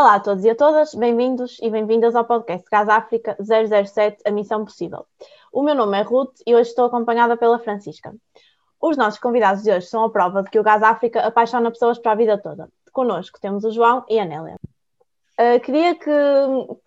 [0.00, 4.30] Olá a todos e a todas, bem-vindos e bem-vindas ao podcast Gás África 007, a
[4.30, 5.04] Missão Possível.
[5.52, 8.14] O meu nome é Ruth e hoje estou acompanhada pela Francisca.
[8.80, 11.98] Os nossos convidados de hoje são a prova de que o Gás África apaixona pessoas
[11.98, 12.70] para a vida toda.
[12.94, 14.56] Connosco temos o João e a Nélia.
[15.38, 16.10] Uh, queria que,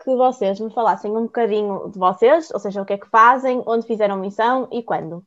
[0.04, 3.62] que vocês me falassem um bocadinho de vocês, ou seja, o que é que fazem,
[3.68, 5.24] onde fizeram missão e quando.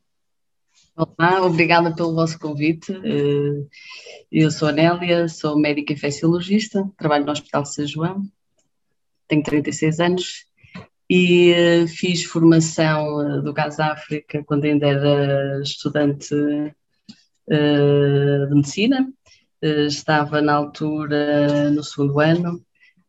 [0.97, 2.91] Olá, obrigada pelo vosso convite.
[2.91, 3.69] Uh,
[4.31, 8.23] eu sou a Nélia, sou médica infecciologista, trabalho no Hospital de São João,
[9.27, 10.45] tenho 36 anos
[11.07, 16.29] e uh, fiz formação do Gás África quando ainda era estudante
[17.47, 19.07] de medicina.
[19.61, 22.59] Estava na altura no segundo ano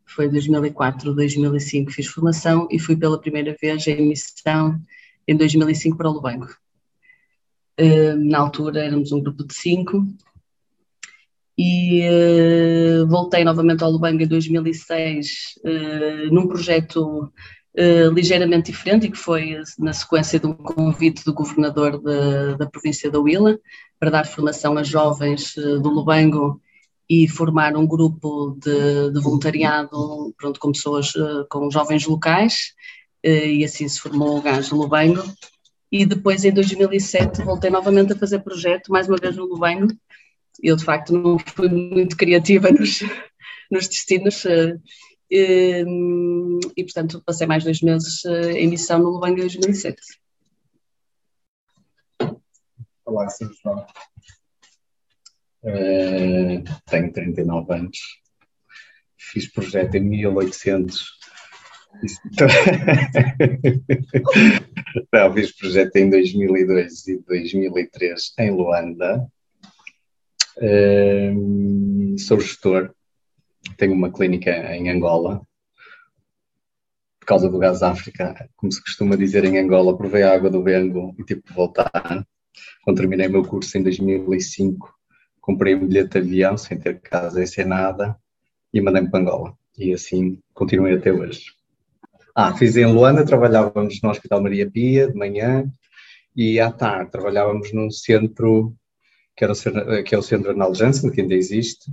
[0.04, 4.78] foi 2004, 2005 fiz formação e fui pela primeira vez em missão
[5.26, 6.48] em 2005 para o Lubango.
[8.26, 10.04] Na altura éramos um grupo de cinco
[11.58, 17.32] e uh, voltei novamente ao Lubango em 2006 uh, hum, num projeto
[17.76, 22.66] uh, ligeiramente diferente e que foi na sequência de um convite do governador de, da
[22.70, 23.58] província da Huila
[23.98, 26.62] para dar formação a jovens do Lubango
[27.10, 31.12] e formar um grupo de, de voluntariado pronto, com pessoas,
[31.50, 32.74] com jovens locais,
[33.24, 35.24] e assim se formou o Gás Lubango.
[35.90, 39.88] E depois, em 2007, voltei novamente a fazer projeto, mais uma vez no Lubango.
[40.62, 43.00] Eu, de facto, não fui muito criativa nos,
[43.70, 44.76] nos destinos, eh,
[45.30, 45.84] e,
[46.76, 50.00] e, portanto, passei mais dois meses em missão no Lubango em 2007.
[53.04, 53.50] Olá, Sr.
[53.62, 53.86] João.
[56.86, 57.98] Tenho 39 anos.
[59.16, 61.17] Fiz projeto em 1800.
[65.12, 69.26] Não, fiz projeto em 2002 e 2003 em Luanda.
[70.56, 72.94] Uh, sou gestor,
[73.76, 75.42] tenho uma clínica em Angola.
[77.20, 80.62] Por causa do gás África, como se costuma dizer em Angola, provei a água do
[80.62, 82.26] Bengo e tive que voltar.
[82.82, 84.94] Quando terminei meu curso em 2005,
[85.40, 88.16] comprei um bilhete de avião sem ter casa e sem nada
[88.72, 89.56] e mandei-me para Angola.
[89.76, 91.57] E assim continuei até hoje.
[92.40, 95.68] Ah, fiz em Luanda, trabalhávamos no Hospital Maria Pia de manhã
[96.36, 98.76] e à tarde trabalhávamos num centro
[99.36, 101.90] que, era o, que é o Centro Arnaldo Janssen, que ainda existe,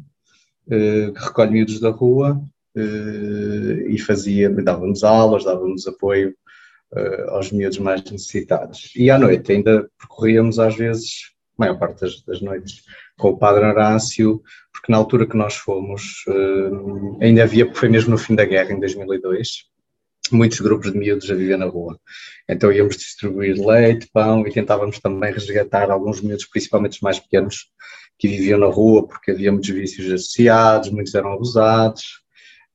[0.69, 2.39] eh, que recolhe miúdos da rua
[2.77, 6.35] eh, e fazia, dávamos aulas, dávamos apoio
[6.95, 8.93] eh, aos miúdos mais necessitados.
[8.95, 12.83] E à noite ainda percorríamos às vezes, a maior parte das, das noites,
[13.17, 16.23] com o Padre Horácio, porque na altura que nós fomos,
[17.19, 19.73] ainda havia, foi mesmo no fim da guerra, em 2002,
[20.29, 21.99] muitos grupos de miúdos a viver na rua.
[22.47, 27.71] Então íamos distribuir leite, pão e tentávamos também resgatar alguns miúdos, principalmente os mais pequenos,
[28.17, 32.03] que viviam na rua porque havia muitos vícios associados, muitos eram abusados,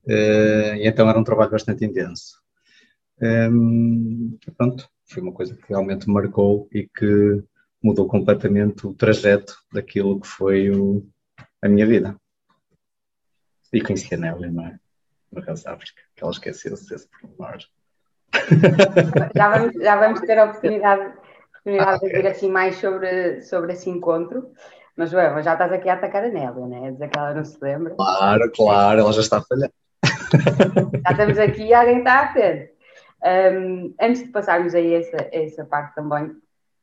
[0.07, 2.39] uh, e então era um trabalho bastante intenso.
[3.23, 7.43] Um, pronto, foi uma coisa que realmente marcou e que
[7.83, 11.07] mudou completamente o trajeto daquilo que foi o,
[11.63, 12.17] a minha vida.
[13.73, 14.79] E conheci a Nelly, não é?
[15.33, 17.59] Da África, que ela esqueceu-se desse pormenor.
[19.35, 21.03] Já vamos, já vamos ter a oportunidade,
[21.51, 22.09] oportunidade ah, okay.
[22.09, 24.51] de dizer assim mais sobre, sobre esse encontro.
[24.97, 26.91] Mas já estás aqui a atacar a Nélia, né?
[26.91, 27.95] Dizer que ela não se lembra.
[27.95, 29.71] Claro, claro, ela já está a falhar.
[31.05, 32.75] Já estamos aqui e alguém está a ter.
[33.23, 36.35] Um, antes de passarmos a essa, a essa parte também,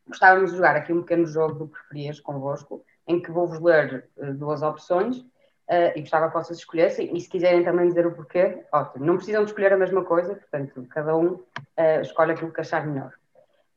[0.08, 4.34] gostávamos de jogar aqui um pequeno jogo do preferias convosco, em que vou-vos ler uh,
[4.34, 5.26] duas opções
[5.70, 9.06] uh, e gostava que vocês escolhessem, e se quiserem também dizer o porquê, ótimo.
[9.06, 12.86] Não precisam de escolher a mesma coisa, portanto, cada um uh, escolhe aquilo que achar
[12.86, 13.14] melhor.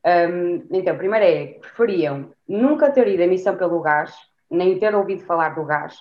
[0.05, 4.15] Um, então, primeiro é, preferiam nunca ter ido a missão pelo gás,
[4.51, 5.99] nem ter ouvido falar do gás,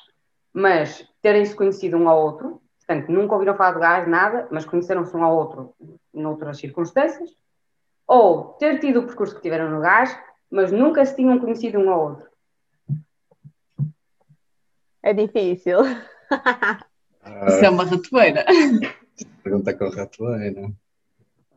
[0.54, 5.16] mas terem-se conhecido um ao outro, portanto, nunca ouviram falar do gás, nada, mas conheceram-se
[5.16, 5.76] um ao outro
[6.14, 7.30] noutras circunstâncias,
[8.08, 10.18] ou ter tido o percurso que tiveram no gás,
[10.50, 12.29] mas nunca se tinham conhecido um ao outro?
[15.04, 15.80] É difícil.
[17.48, 18.46] Isso é uma ratoeira.
[19.44, 20.72] Pergunta com a ratoeira.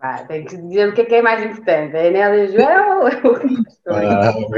[0.01, 1.95] Ah, tem que dizer o que é, que é mais importante.
[1.95, 3.37] É a Nélia João ou é o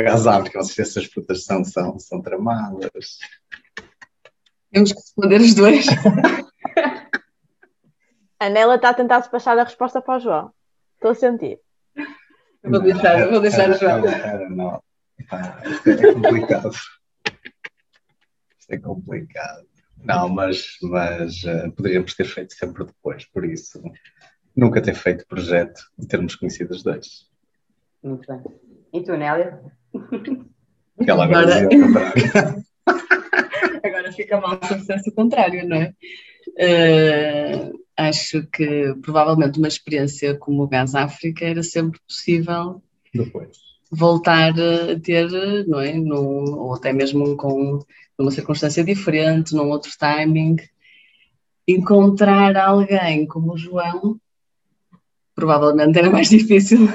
[0.08, 3.18] ah, Azar, porque vocês essas putas são, são, são tramadas.
[4.72, 5.86] Temos que responder os dois.
[8.40, 10.50] a Nélia está a tentar despachar a resposta para o João.
[10.94, 11.60] Estou a sentir.
[12.62, 14.00] Vou deixar, vou deixar o João.
[14.48, 14.82] Não,
[15.66, 16.70] isto é complicado.
[18.64, 19.66] Isto é complicado.
[20.02, 23.80] Não, mas, mas uh, poderíamos ter feito sempre depois, por isso
[24.56, 27.28] nunca ter feito projeto e termos conhecido os dois.
[28.02, 28.42] Muito bem.
[28.92, 29.60] E tu, Nélia?
[31.06, 32.64] Ela agora, agora...
[33.84, 35.94] agora fica mal se fosse o contrário, não é?
[36.56, 42.82] Uh, acho que provavelmente uma experiência como o Gás África era sempre possível
[43.12, 43.63] Depois.
[43.94, 45.28] Voltar a ter,
[45.66, 45.94] não é?
[45.94, 47.80] No, ou até mesmo com
[48.18, 50.56] numa circunstância diferente, num outro timing.
[51.66, 54.20] Encontrar alguém como o João
[55.34, 56.88] provavelmente era mais difícil.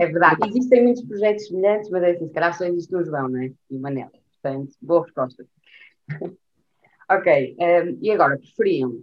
[0.00, 0.48] É verdade.
[0.48, 3.52] Existem muitos projetos semelhantes, mas é assim, se calhar só existe o João, não é?
[3.70, 4.10] E o Manel.
[4.40, 5.46] Portanto, boa resposta.
[7.10, 7.56] ok.
[7.58, 9.02] Um, ehm, e agora, preferiam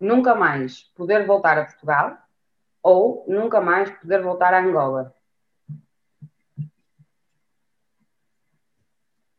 [0.00, 2.16] nunca mais poder voltar a Portugal
[2.82, 5.14] ou nunca mais poder voltar a Angola?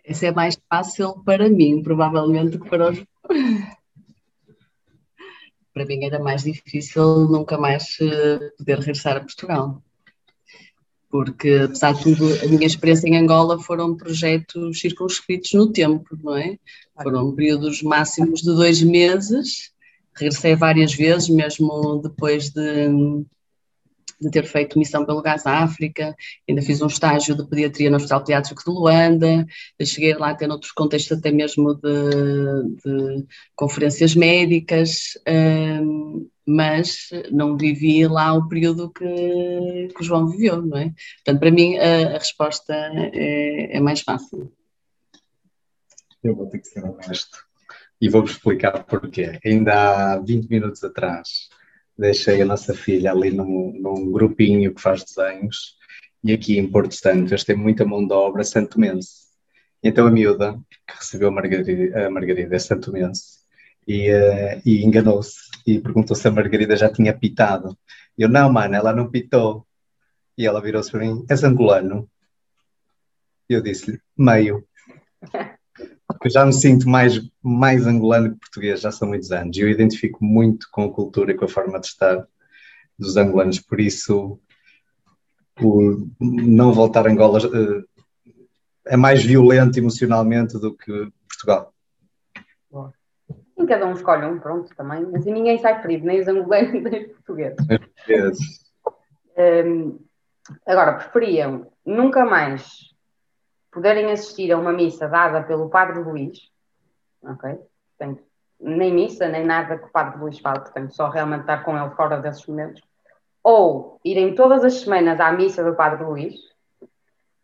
[0.03, 3.05] Essa é mais fácil para mim, provavelmente, do que para os.
[5.71, 9.83] para mim era mais difícil nunca mais eh, poder regressar a Portugal.
[11.11, 16.35] Porque, apesar de tudo, a minha experiência em Angola foram projetos circunscritos no tempo, não
[16.35, 16.57] é?
[17.01, 19.71] Foram períodos máximos de dois meses
[20.19, 22.87] regressei várias vezes, mesmo depois de,
[24.21, 26.13] de ter feito missão pelo Gás África,
[26.47, 29.47] ainda fiz um estágio de pediatria no Hospital Pediátrico de Luanda,
[29.83, 33.25] cheguei lá até noutros contextos até mesmo de, de
[33.55, 40.77] conferências médicas, um, mas não vivi lá o período que, que o João viveu, não
[40.77, 40.93] é?
[41.17, 44.51] Portanto, para mim a, a resposta é, é mais fácil.
[46.21, 47.48] Eu vou ter que ser honesto
[48.01, 49.39] e vou-vos explicar porquê.
[49.45, 51.49] Ainda há 20 minutos atrás
[51.97, 55.77] deixei a nossa filha ali num, num grupinho que faz desenhos
[56.23, 59.29] e aqui em Porto Santo eles têm muita mão de obra santomense.
[59.83, 63.39] Então a miúda, que recebeu a Margarida, a Margarida é santomense,
[63.87, 67.77] e, uh, e enganou-se e perguntou se a Margarida já tinha pitado.
[68.17, 69.65] Eu, não, mano, ela não pitou.
[70.37, 72.09] E ela virou-se para mim, és angolano?
[73.49, 74.65] Eu disse-lhe, meio.
[76.19, 79.69] porque já me sinto mais, mais angolano que português, já são muitos anos, e eu
[79.69, 82.27] identifico muito com a cultura e com a forma de estar
[82.97, 84.37] dos angolanos, por isso
[85.61, 87.83] o não voltar a Angola uh,
[88.85, 91.73] é mais violento emocionalmente do que Portugal.
[92.69, 92.93] Boa.
[93.57, 97.05] E cada um escolhe um, pronto, também, mas ninguém sai ferido, nem os angolanos, nem
[97.05, 97.65] os portugueses.
[99.37, 99.99] Um,
[100.65, 102.89] agora, preferiam nunca mais
[103.71, 106.49] poderem assistir a uma missa dada pelo Padre Luís,
[107.23, 107.57] ok?
[107.97, 108.23] Portanto,
[108.59, 111.95] nem missa, nem nada que o Padre Luís fale, portanto, só realmente estar com ele
[111.95, 112.81] fora desses momentos.
[113.43, 116.35] Ou irem todas as semanas à missa do Padre Luís,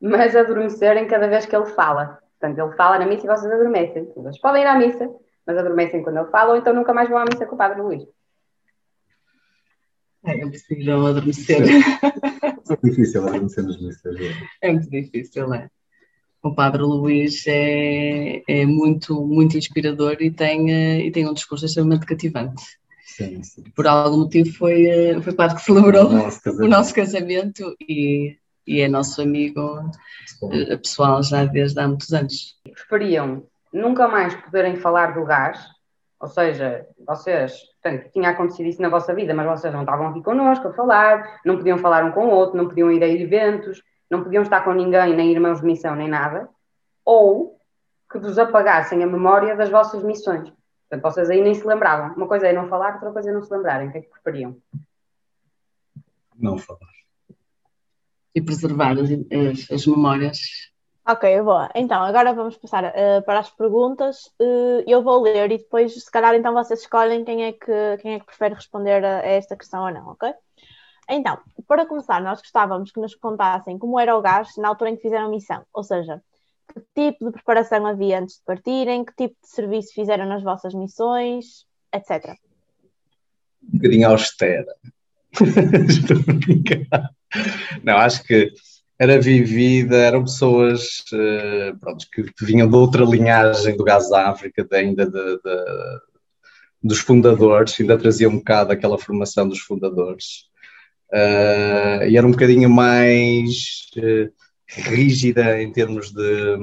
[0.01, 2.19] mas adormecerem cada vez que ele fala.
[2.39, 4.11] Portanto, ele fala na missa e vocês adormecem.
[4.15, 5.09] Vocês podem ir à missa,
[5.45, 7.81] mas adormecem quando ele fala, ou então nunca mais vão à missa com o Padre
[7.81, 8.03] Luís.
[10.25, 11.61] É impossível adormecer.
[11.61, 14.15] É difícil adormecer nas missas.
[14.61, 15.69] É muito difícil, é
[16.49, 21.65] o Padre Luís é, é muito, muito inspirador e tem, eh, e tem um discurso
[21.65, 22.63] extremamente cativante.
[23.03, 23.63] Sim, sim.
[23.75, 26.93] Por algum motivo foi, eh, foi o padre que celebrou o nosso casamento, o nosso
[26.93, 28.37] casamento e,
[28.67, 29.89] e é nosso amigo
[30.51, 32.55] eh, pessoal já desde há muitos anos.
[32.63, 33.43] Preferiam
[33.73, 35.59] nunca mais poderem falar do gás,
[36.19, 40.21] ou seja, vocês, portanto, tinha acontecido isso na vossa vida, mas vocês não estavam aqui
[40.21, 43.81] connosco a falar, não podiam falar um com o outro, não podiam ir a eventos,
[44.09, 46.49] não podiam estar com ninguém, nem irmãos de missão, nem nada,
[47.03, 47.59] ou
[48.11, 50.51] que vos apagassem a memória das vossas missões.
[50.89, 52.15] Portanto, vocês aí nem se lembravam.
[52.15, 53.89] Uma coisa é não falar, outra coisa é não se lembrarem.
[53.89, 54.55] O que é que preferiam?
[56.37, 56.79] Não falar.
[58.33, 60.37] E preservar as, as, as memórias.
[61.07, 61.69] Ok, boa.
[61.75, 64.25] Então, agora vamos passar uh, para as perguntas.
[64.39, 68.15] Uh, eu vou ler e depois, se calhar, então vocês escolhem quem é que, quem
[68.15, 70.33] é que prefere responder a, a esta questão ou não, ok?
[71.09, 74.95] Então, para começar, nós gostávamos que nos contassem como era o gás na altura em
[74.95, 76.21] que fizeram a missão, ou seja,
[76.73, 80.73] que tipo de preparação havia antes de partirem, que tipo de serviço fizeram nas vossas
[80.73, 82.35] missões, etc.
[83.63, 84.75] Um bocadinho austera.
[85.89, 87.09] Estou a brincar.
[87.83, 88.51] Não, acho que
[88.97, 94.65] era vivida, eram pessoas uh, pronto, que vinham de outra linhagem do Gás da África,
[94.71, 96.01] ainda de, de,
[96.81, 100.49] dos fundadores, ainda trazia um bocado aquela formação dos fundadores.
[101.11, 104.31] Uh, e era um bocadinho mais uh,
[104.67, 106.57] rígida em termos de,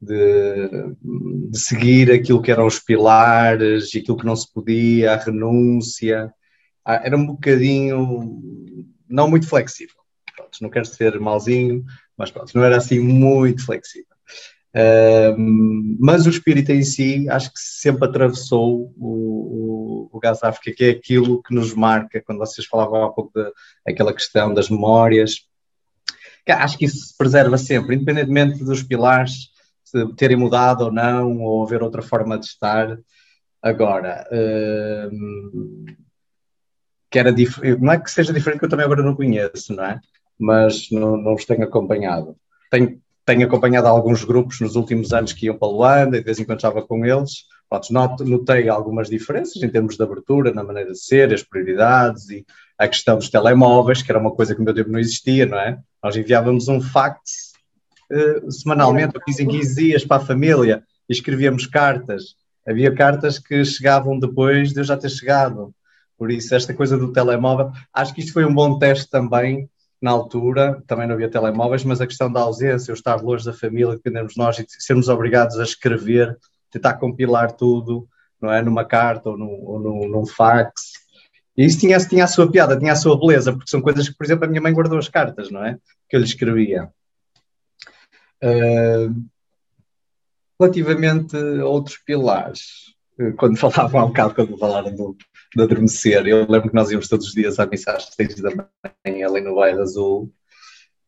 [0.00, 0.96] de,
[1.50, 6.32] de, seguir aquilo que eram os pilares aquilo que não se podia, a renúncia.
[6.84, 8.42] Ah, era um bocadinho
[9.08, 9.96] não muito flexível.
[10.36, 11.84] Pronto, não quero ser malzinho,
[12.16, 14.06] mas pronto, não era assim muito flexível.
[14.74, 15.34] Uh,
[15.98, 19.69] mas o espírito em si acho que sempre atravessou o,
[20.10, 23.32] o, Gás África, que é aquilo que nos marca, quando vocês falavam há pouco
[23.86, 25.46] daquela questão das memórias,
[26.48, 29.50] acho que isso se preserva sempre, independentemente dos pilares,
[30.16, 32.98] terem mudado ou não, ou haver outra forma de estar.
[33.62, 34.26] Agora,
[37.10, 37.34] que era
[37.78, 40.00] não é que seja diferente, que eu também agora não conheço, não é?
[40.38, 42.36] Mas não, não os tenho acompanhado.
[42.70, 46.38] Tenho, tenho acompanhado alguns grupos nos últimos anos que iam para Luanda e de vez
[46.38, 47.44] em quando estava com eles.
[47.70, 52.44] Pronto, notei algumas diferenças em termos de abertura, na maneira de ser, as prioridades e
[52.76, 55.58] a questão dos telemóveis, que era uma coisa que no meu tempo não existia, não
[55.58, 55.78] é?
[56.02, 57.52] Nós enviávamos um fax
[58.10, 62.34] uh, semanalmente, ou 15 em 15 dias para a família, e escrevíamos cartas.
[62.66, 65.72] Havia cartas que chegavam depois de eu já ter chegado.
[66.18, 69.70] Por isso, esta coisa do telemóvel, acho que isto foi um bom teste também
[70.02, 73.52] na altura, também não havia telemóveis, mas a questão da ausência, o estar longe da
[73.52, 76.36] família, dependermos nós e sermos obrigados a escrever,
[76.70, 78.08] tentar compilar tudo,
[78.40, 78.62] não é?
[78.62, 80.92] Numa carta ou, no, ou no, num fax.
[81.56, 84.16] E isso tinha, tinha a sua piada, tinha a sua beleza, porque são coisas que,
[84.16, 85.76] por exemplo, a minha mãe guardou as cartas, não é?
[86.08, 86.90] Que eu lhe escrevia.
[88.42, 89.28] Uh,
[90.58, 92.94] relativamente a outros pilares,
[93.36, 95.16] quando falavam há um bocado, quando falaram do,
[95.54, 98.50] de adormecer, eu lembro que nós íamos todos os dias à missa às seis da
[98.50, 100.32] manhã ali no Bairro Azul,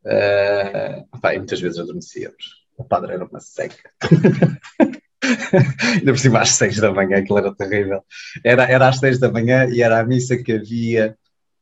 [0.05, 2.63] uh, pá, muitas vezes adormecíamos.
[2.77, 3.91] O padre era uma seca.
[5.99, 8.03] Ainda por cima às seis da manhã, aquilo era terrível.
[8.45, 11.17] Era, era às seis da manhã e era a missa que havia,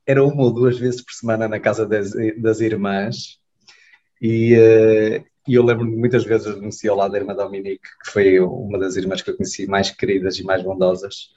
[0.07, 3.39] era uma ou duas vezes por semana na casa das, das irmãs.
[4.21, 8.11] E, uh, e eu lembro-me muitas vezes eu conheci ao lado da irmã Dominique, que
[8.11, 11.29] foi uma das irmãs que eu conheci mais queridas e mais bondosas.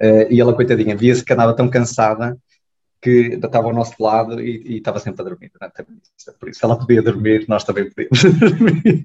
[0.00, 2.36] Uh, e ela, coitadinha, via-se que andava tão cansada
[3.00, 6.36] que estava ao nosso lado e, e estava sempre a dormir durante a missa.
[6.38, 9.04] Por isso, ela podia dormir, nós também podíamos dormir.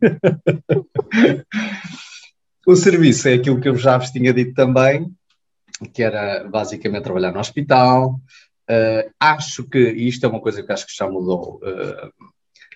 [2.68, 5.10] O serviço é aquilo que eu já vos tinha dito também,
[5.94, 8.20] que era basicamente trabalhar no hospital.
[8.70, 12.12] Uh, acho que, e isto é uma coisa que acho que já mudou, uh,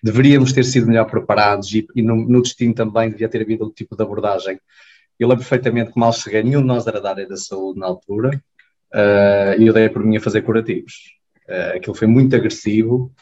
[0.01, 3.75] deveríamos ter sido melhor preparados e, e no, no, destino também devia ter havido outro
[3.75, 4.57] tipo de abordagem.
[5.19, 7.88] Eu lembro perfeitamente que mal cheguei, nenhum de nós era da área da saúde na
[7.88, 8.41] altura,
[8.93, 10.93] uh, e eu dei por mim a fazer curativos.
[11.50, 13.13] Uh, aquilo foi muito agressivo.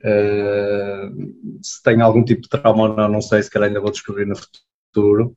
[0.00, 3.90] Uh, se tem algum tipo de trauma ou não, não sei, se calhar ainda vou
[3.90, 5.36] descobrir no futuro,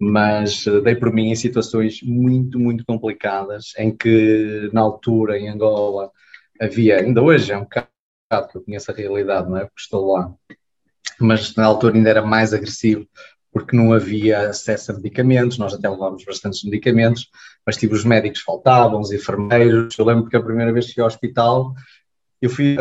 [0.00, 6.10] mas dei por mim em situações muito, muito complicadas, em que na altura, em Angola,
[6.58, 7.88] havia, ainda hoje é um bocado
[8.50, 9.60] que eu conheço a realidade, não é?
[9.66, 10.32] Porque estou lá.
[11.20, 13.06] Mas na altura ainda era mais agressivo,
[13.52, 17.28] porque não havia acesso a medicamentos, nós até levávamos bastantes medicamentos,
[17.66, 19.98] mas tipo, os médicos faltavam, os enfermeiros.
[19.98, 21.74] Eu lembro que a primeira vez que fui ao hospital,
[22.40, 22.74] eu fui,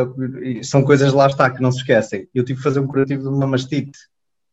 [0.64, 2.30] são coisas lá está que não se esquecem.
[2.34, 3.98] Eu tive que fazer um curativo de uma mastite.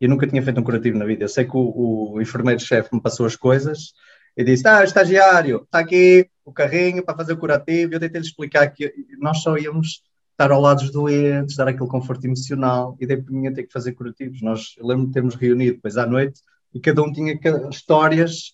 [0.00, 1.24] Eu nunca tinha feito um curativo na vida.
[1.24, 3.92] Eu sei que o, o enfermeiro-chefe me passou as coisas
[4.36, 7.94] e disse: Ah, estagiário, está aqui o carrinho para fazer o curativo.
[7.94, 12.26] Eu tentei-lhe explicar que nós só íamos estar ao lado dos doentes, dar aquele conforto
[12.26, 14.42] emocional, e daí por mim ter que fazer curativos.
[14.42, 16.40] Nós, eu lembro de termos reunido depois à noite
[16.74, 17.38] e cada um tinha
[17.70, 18.52] histórias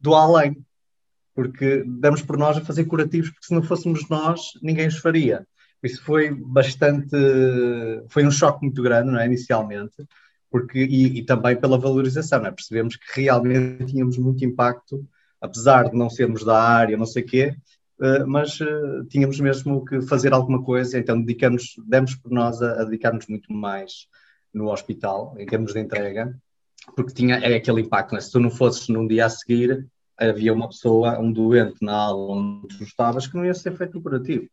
[0.00, 0.64] do além,
[1.34, 5.44] porque damos por nós a fazer curativos, porque se não fôssemos nós, ninguém os faria.
[5.82, 7.16] Isso foi bastante,
[8.08, 9.96] foi um choque muito grande, não é, inicialmente,
[10.50, 12.50] porque, e, e também pela valorização, é?
[12.50, 15.06] percebemos que realmente tínhamos muito impacto,
[15.40, 17.56] apesar de não sermos da área, não sei o quê,
[18.00, 22.82] eh, mas uh, tínhamos mesmo que fazer alguma coisa, então dedicamos, demos por nós a,
[22.82, 24.06] a dedicar-nos muito mais
[24.54, 26.34] no hospital, em termos de entrega,
[26.94, 28.20] porque tinha é aquele impacto, né?
[28.20, 29.86] se tu não fosses num dia a seguir,
[30.16, 34.00] havia uma pessoa, um doente na aula onde tu estavas que não ia ser feito
[34.00, 34.48] curativo.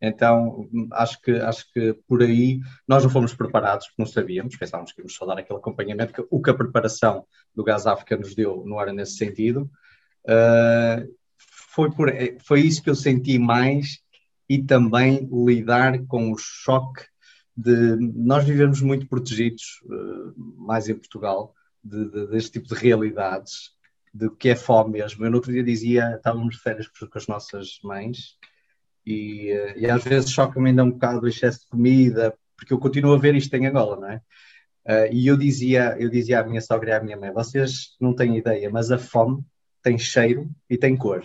[0.00, 4.92] Então, acho que, acho que por aí nós não fomos preparados, porque não sabíamos, pensávamos
[4.92, 8.34] que íamos só dar aquele acompanhamento, que, o que a preparação do Gás África nos
[8.34, 9.70] deu não era nesse sentido.
[10.24, 12.12] Uh, foi, por,
[12.44, 13.98] foi isso que eu senti mais
[14.48, 17.04] e também lidar com o choque
[17.56, 21.52] de nós vivemos muito protegidos, eh, mais em Portugal,
[21.82, 23.72] de, de, deste tipo de realidades,
[24.14, 25.24] de que é fome mesmo.
[25.24, 28.38] Eu no outro dia dizia, estávamos de férias com as nossas mães
[29.08, 32.78] e, eh, e às vezes choca-me ainda um bocado o excesso de comida, porque eu
[32.78, 34.20] continuo a ver isto em Angola, não é?
[34.84, 38.14] Uh, e eu dizia, eu dizia à minha sogra e à minha mãe, vocês não
[38.14, 39.44] têm ideia, mas a fome
[39.82, 41.22] tem cheiro e tem cor.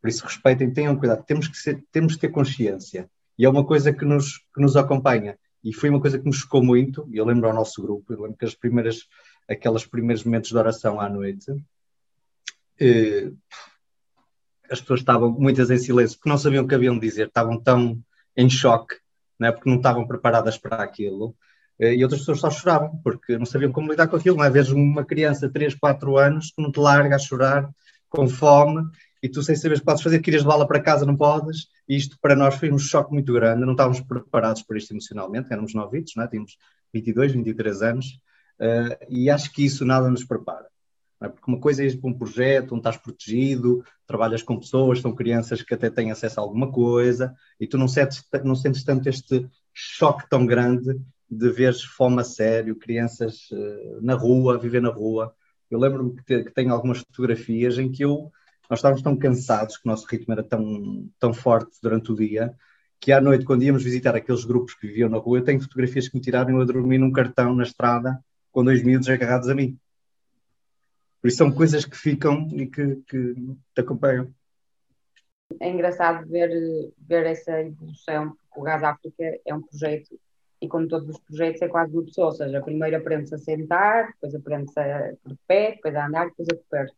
[0.00, 1.24] Por isso, respeitem, tenham cuidado.
[1.24, 3.08] Temos que, ser, temos que ter consciência.
[3.36, 5.36] E é uma coisa que nos, que nos acompanha.
[5.64, 7.08] E foi uma coisa que nos chocou muito.
[7.12, 9.08] Eu lembro ao nosso grupo, eu lembro que as primeiras,
[9.48, 11.52] aqueles primeiros momentos de oração à noite,
[12.78, 13.32] eh,
[14.74, 17.60] as pessoas estavam muitas em silêncio, porque não sabiam o que haviam de dizer, estavam
[17.60, 17.98] tão
[18.36, 18.96] em choque,
[19.38, 21.34] né, porque não estavam preparadas para aquilo.
[21.78, 24.36] Eh, e outras pessoas só choravam, porque não sabiam como lidar com aquilo.
[24.36, 24.62] Não é?
[24.72, 27.68] Uma criança de 3, 4 anos que não te larga a chorar,
[28.08, 28.84] com fome,
[29.24, 31.96] e tu sem saber o que podes fazer, querias levá-la para casa, não podes, e
[31.96, 35.74] isto para nós foi um choque muito grande, não estávamos preparados para isto emocionalmente, éramos
[35.74, 36.26] novitos, é?
[36.28, 36.58] tínhamos
[36.92, 38.20] 22, 23 anos,
[38.60, 40.66] uh, e acho que isso nada nos prepara.
[41.24, 41.28] É?
[41.28, 45.14] Porque uma coisa é ir para um projeto onde estás protegido, trabalhas com pessoas, são
[45.14, 49.08] crianças que até têm acesso a alguma coisa, e tu não sentes, não sentes tanto
[49.08, 51.00] este choque tão grande
[51.30, 55.34] de ver fome a sério, crianças uh, na rua, viver na rua.
[55.70, 58.30] Eu lembro-me que, que tenho algumas fotografias em que eu,
[58.70, 62.54] nós estávamos tão cansados, que o nosso ritmo era tão, tão forte durante o dia,
[63.00, 66.08] que à noite, quando íamos visitar aqueles grupos que viviam na rua, eu tenho fotografias
[66.08, 68.18] que me tiraram a dormir num cartão na estrada
[68.50, 69.78] com dois miúdos agarrados a mim.
[71.24, 73.34] Por isso são coisas que ficam e que, que
[73.74, 74.30] te acompanham.
[75.58, 76.50] É engraçado ver,
[76.98, 80.20] ver essa evolução, porque o Gás África é um projeto
[80.60, 84.08] e como todos os projetos é quase uma pessoa, ou seja, primeiro aprende-se a sentar,
[84.08, 86.92] depois aprende-se a de pé, depois a andar, depois a correr.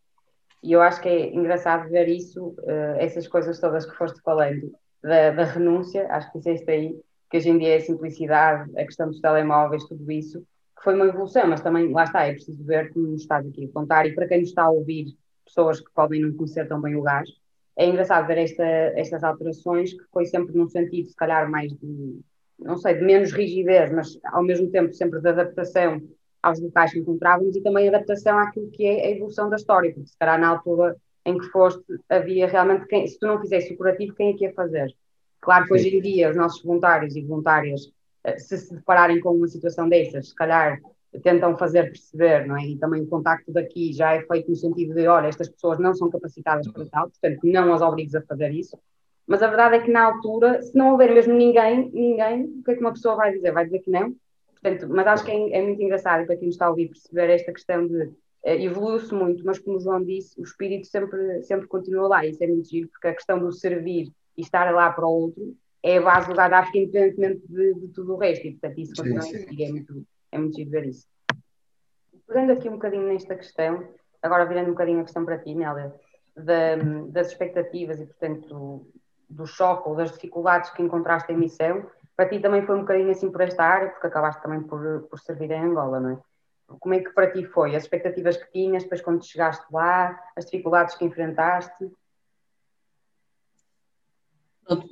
[0.61, 4.73] E eu acho que é engraçado ver isso, uh, essas coisas todas que foste falando,
[5.01, 6.99] da, da, renúncia, acho que isso aí,
[7.31, 10.45] que hoje em dia é a simplicidade, a questão dos telemóveis, tudo isso,
[10.77, 13.65] que foi uma evolução, mas também, lá está, é preciso ver como nos estás aqui
[13.65, 16.81] a contar, e para quem nos está a ouvir, pessoas que podem não conhecer tão
[16.81, 17.29] bem o gás,
[17.75, 22.19] é engraçado ver esta, estas alterações, que foi sempre num sentido, se calhar, mais de
[22.59, 26.01] não sei, de menos rigidez, mas ao mesmo tempo sempre de adaptação
[26.41, 30.09] aos locais que encontrávamos e também adaptação àquilo que é a evolução da história, porque
[30.09, 33.77] se calhar na altura em que foste havia realmente, quem, se tu não fizesse o
[33.77, 34.95] curativo, quem é que ia fazer?
[35.41, 37.91] Claro que hoje em dia os nossos voluntários e voluntárias,
[38.37, 40.79] se se depararem com uma situação dessas, se calhar
[41.23, 42.65] tentam fazer perceber, não é?
[42.65, 45.93] E também o contacto daqui já é feito no sentido de, olha, estas pessoas não
[45.93, 48.77] são capacitadas para tal, portanto não as obrigues a fazer isso,
[49.25, 52.71] mas a verdade é que na altura, se não houver mesmo ninguém, ninguém, o que
[52.71, 53.51] é que uma pessoa vai dizer?
[53.51, 54.15] Vai dizer que não?
[54.51, 57.29] Portanto, mas acho que é, é muito engraçado para quem nos está a ouvir perceber
[57.29, 58.11] esta questão de
[58.43, 62.31] eh, evoluiu-se muito, mas como o João disse, o espírito sempre, sempre continua lá, e
[62.31, 65.55] isso é muito giro, porque a questão do servir e estar lá para o outro
[65.83, 69.21] é a base do Gaddafi, independentemente de, de, tudo o resto, e portanto isso continua
[69.21, 69.63] sim, sim.
[69.63, 71.07] é muito, é muito giro ver isso.
[72.27, 73.87] Pegando aqui um bocadinho nesta questão,
[74.21, 75.93] agora virando um bocadinho a questão para ti, Nélia,
[77.09, 78.85] das expectativas e, portanto,
[79.29, 83.11] do choque ou das dificuldades que encontraste em missão, para ti também foi um bocadinho
[83.11, 86.17] assim por esta área, porque acabaste também por, por servir em Angola, não é?
[86.79, 87.75] Como é que para ti foi?
[87.75, 91.89] As expectativas que tinhas, depois quando chegaste lá, as dificuldades que enfrentaste?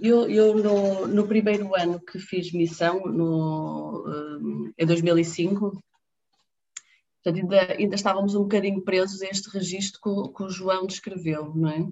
[0.02, 4.06] Eu, eu no, no, primeiro ano que fiz missão, no,
[4.78, 5.84] eh, em 2005,
[7.22, 11.54] portanto, ainda, ainda estávamos um bocadinho presos a este registro que, que o João descreveu,
[11.54, 11.88] não é?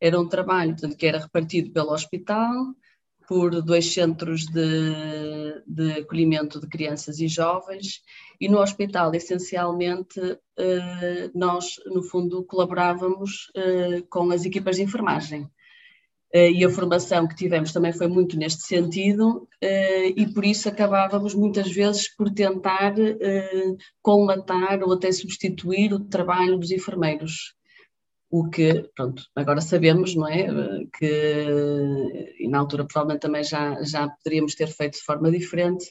[0.00, 2.52] Era um trabalho portanto, que era repartido pelo hospital,
[3.28, 8.00] por dois centros de, de acolhimento de crianças e jovens,
[8.40, 10.18] e no hospital, essencialmente,
[10.58, 15.48] eh, nós, no fundo, colaborávamos eh, com as equipas de enfermagem.
[16.32, 21.34] Eh, e a formação que tivemos também foi muito neste sentido, e por isso acabávamos
[21.34, 22.94] muitas vezes por tentar
[24.02, 27.54] colmatar ou até substituir o trabalho dos enfermeiros.
[28.30, 30.46] O que, pronto, agora sabemos, não é,
[30.98, 31.46] que,
[32.38, 35.86] e na altura provavelmente também já, já poderíamos ter feito de forma diferente,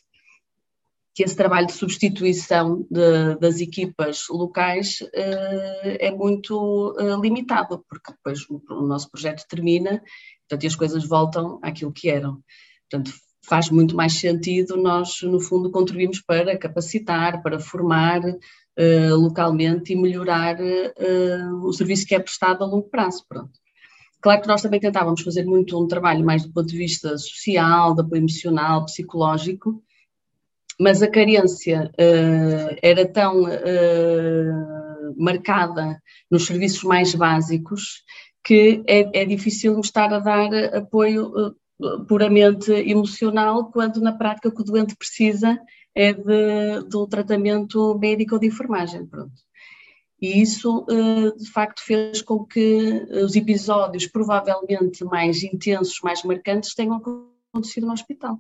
[1.18, 8.12] que esse trabalho de substituição de, das equipas locais uh, é muito uh, limitado, porque
[8.12, 10.04] depois o, o, nosso projeto termina,
[10.48, 12.40] portanto, e as coisas voltam àquilo que eram.
[12.88, 19.94] Portanto, faz muito mais sentido nós, no fundo, contribuirmos para capacitar, para formar, uh, localmente
[19.94, 23.26] e melhorar uh, o serviço que é prestado a longo prazo.
[23.28, 23.54] Pronto.
[24.22, 27.96] Claro que nós também tentávamos fazer muito um trabalho mais do ponto de vista social,
[27.96, 29.82] de apoio emocional, psicológico,
[30.80, 33.44] mas a carência uh, era tão
[35.18, 38.04] marcada nos serviços mais básicos
[38.44, 41.56] que é, é difícil estar a dar apoio
[42.08, 45.60] puramente emocional, quando na prática o que o doente precisa
[45.94, 49.34] é de, do tratamento médico ou de enfermagem, pronto.
[50.20, 50.86] E isso,
[51.38, 57.94] de facto, fez com que os episódios provavelmente mais intensos, mais marcantes, tenham acontecido no
[57.94, 58.40] hospital.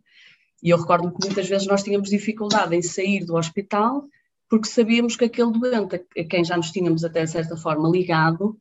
[0.67, 4.05] E eu recordo que muitas vezes nós tínhamos dificuldade em sair do hospital
[4.49, 8.59] porque sabíamos que aquele doente, a quem já nos tínhamos até de certa forma ligado,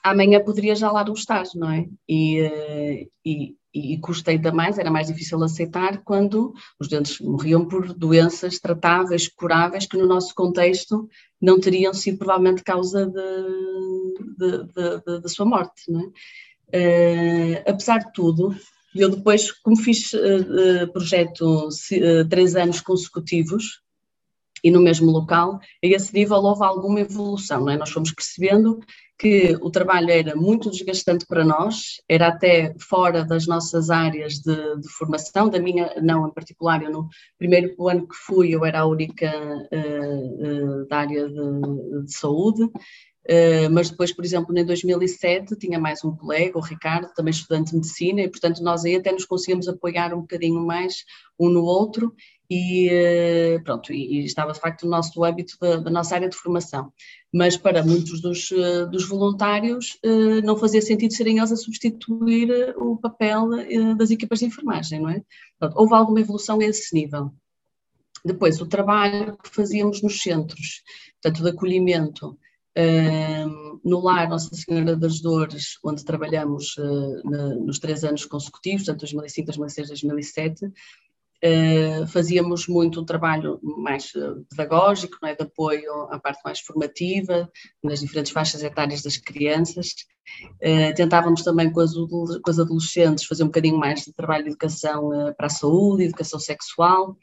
[0.00, 1.88] amanhã poderia já lá não estar, não é?
[2.08, 7.66] E, eh, e, e custa ainda mais, era mais difícil aceitar quando os doentes morriam
[7.66, 11.08] por doenças tratáveis, curáveis, que no nosso contexto
[11.40, 13.12] não teriam sido provavelmente causa
[15.20, 15.82] da sua morte.
[15.90, 18.54] Uh, apesar de tudo,
[18.94, 23.82] eu depois, como fiz uh, projeto uh, três anos consecutivos,
[24.64, 27.76] e no mesmo local, a esse nível houve alguma evolução, não é?
[27.76, 28.78] Nós fomos percebendo
[29.18, 34.80] que o trabalho era muito desgastante para nós, era até fora das nossas áreas de,
[34.80, 38.80] de formação, da minha não em particular, eu no primeiro ano que fui eu era
[38.80, 39.30] a única
[39.72, 42.68] uh, uh, da área de, de saúde,
[43.28, 47.70] Uh, mas depois, por exemplo, em 2007 tinha mais um colega, o Ricardo, também estudante
[47.70, 51.04] de medicina, e portanto nós aí até nos conseguimos apoiar um bocadinho mais
[51.38, 52.12] um no outro
[52.50, 56.28] e uh, pronto, e, e, estava de facto no nosso âmbito da, da, nossa área
[56.28, 56.92] de formação.
[57.32, 59.98] Mas para muitos dos, uh, dos voluntários
[60.44, 63.48] não fazia sentido serem eles a substituir o papel
[63.96, 65.22] das equipas de enfermagem, não é?
[65.74, 67.32] Houve alguma evolução a esse nível.
[68.24, 70.82] Depois, o trabalho que fazíamos nos centros,
[71.20, 72.38] portanto, de acolhimento,
[73.84, 79.00] no lar Nossa Senhora das Dores, onde trabalhamos uh, na, nos três anos consecutivos, portanto
[79.00, 85.92] 2005, 2006, 2007, uh, fazíamos muito um trabalho mais uh, pedagógico, não é, de apoio
[86.10, 87.50] à parte mais formativa,
[87.82, 89.88] nas diferentes faixas etárias das crianças.
[90.62, 94.50] Uh, tentávamos também com as, com as, adolescentes fazer um bocadinho mais de trabalho de
[94.50, 97.16] educação para a saúde, educação sexual.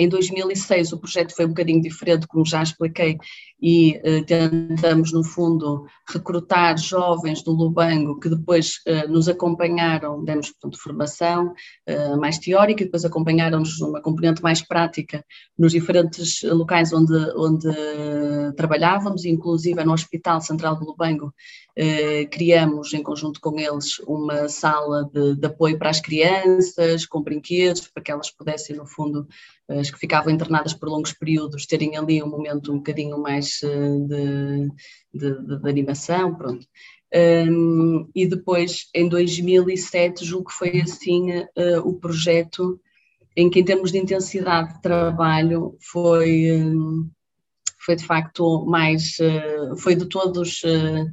[0.00, 3.18] Em 2006 o projeto foi um bocadinho diferente, como já expliquei,
[3.60, 10.52] e uh, tentamos, no fundo, recrutar jovens do Lubango que depois uh, nos acompanharam, demos,
[10.52, 11.52] portanto, formação
[11.86, 15.22] uh, mais teórica e depois acompanharam-nos numa componente mais prática
[15.58, 17.68] nos diferentes locais onde, onde
[18.56, 21.32] trabalhávamos, inclusive no Hospital Central do Lubango,
[22.30, 27.88] criamos, em conjunto com eles, uma sala de, de apoio para as crianças, com brinquedos,
[27.88, 29.26] para que elas pudessem, no fundo,
[29.68, 34.68] as que ficavam internadas por longos períodos, terem ali um momento um bocadinho mais de,
[35.14, 36.66] de, de, de animação, pronto.
[37.12, 42.80] Um, e depois, em 2007, julgo que foi assim uh, o projeto
[43.36, 47.10] em que, em termos de intensidade de trabalho, foi, um,
[47.84, 51.10] foi de facto mais, uh, foi de todos uh,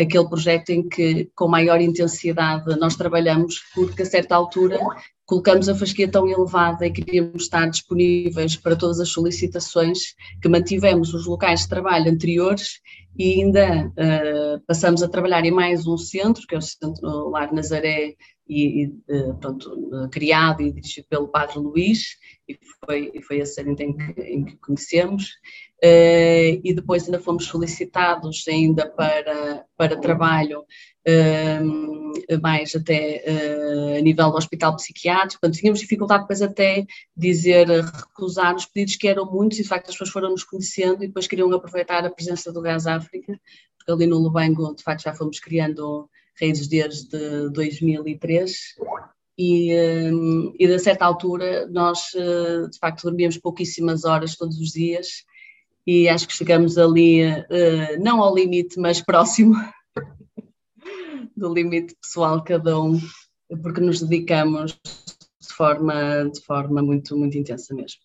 [0.00, 4.78] aquele projeto em que, com maior intensidade, nós trabalhamos, porque a certa altura
[5.24, 11.14] colocamos a fasquia tão elevada e queríamos estar disponíveis para todas as solicitações que mantivemos
[11.14, 12.80] os locais de trabalho anteriores
[13.16, 17.52] e ainda uh, passamos a trabalhar em mais um centro, que é o Centro Lar
[17.52, 18.14] Nazaré,
[18.52, 18.86] e, e
[19.16, 22.16] uh, pronto, uh, criado e dirigido pelo Padre Luís,
[22.48, 25.30] e foi, e foi a série em que, em que conhecemos.
[25.82, 30.64] e depois ainda fomos solicitados ainda para, para trabalho
[32.40, 36.86] mais até uh, a nível do hospital psiquiátrico, portanto tínhamos dificuldade depois até
[37.16, 41.02] dizer, recusar os pedidos que eram muitos e de facto as pessoas foram nos conhecendo
[41.02, 43.38] e depois queriam aproveitar a presença do Gás África,
[43.76, 48.52] porque ali no Lubango de facto já fomos criando redes desde 2003
[49.38, 49.72] e,
[50.58, 55.24] e de certa altura nós uh, de facto dormíamos pouquíssimas horas todos os dias
[55.86, 59.54] e acho que chegamos ali, uh, não ao limite, mas próximo
[61.36, 63.00] do limite pessoal cada um,
[63.62, 64.78] porque nos dedicamos
[65.40, 68.00] de forma, de forma muito, muito intensa mesmo.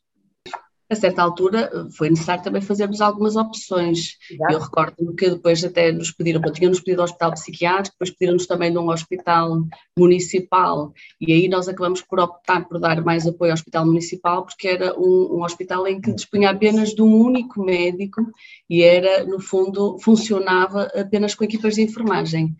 [0.89, 4.17] A certa altura foi necessário também fazermos algumas opções.
[4.31, 4.53] Exato.
[4.53, 8.47] Eu recordo-me que depois até nos pediram, bom, tínhamos pedido ao hospital psiquiátrico, depois pediram-nos
[8.47, 9.63] também de um hospital
[9.97, 14.67] municipal, e aí nós acabamos por optar por dar mais apoio ao hospital municipal, porque
[14.67, 18.21] era um, um hospital em que dispunha apenas de um único médico
[18.69, 22.55] e era, no fundo, funcionava apenas com equipas de enfermagem.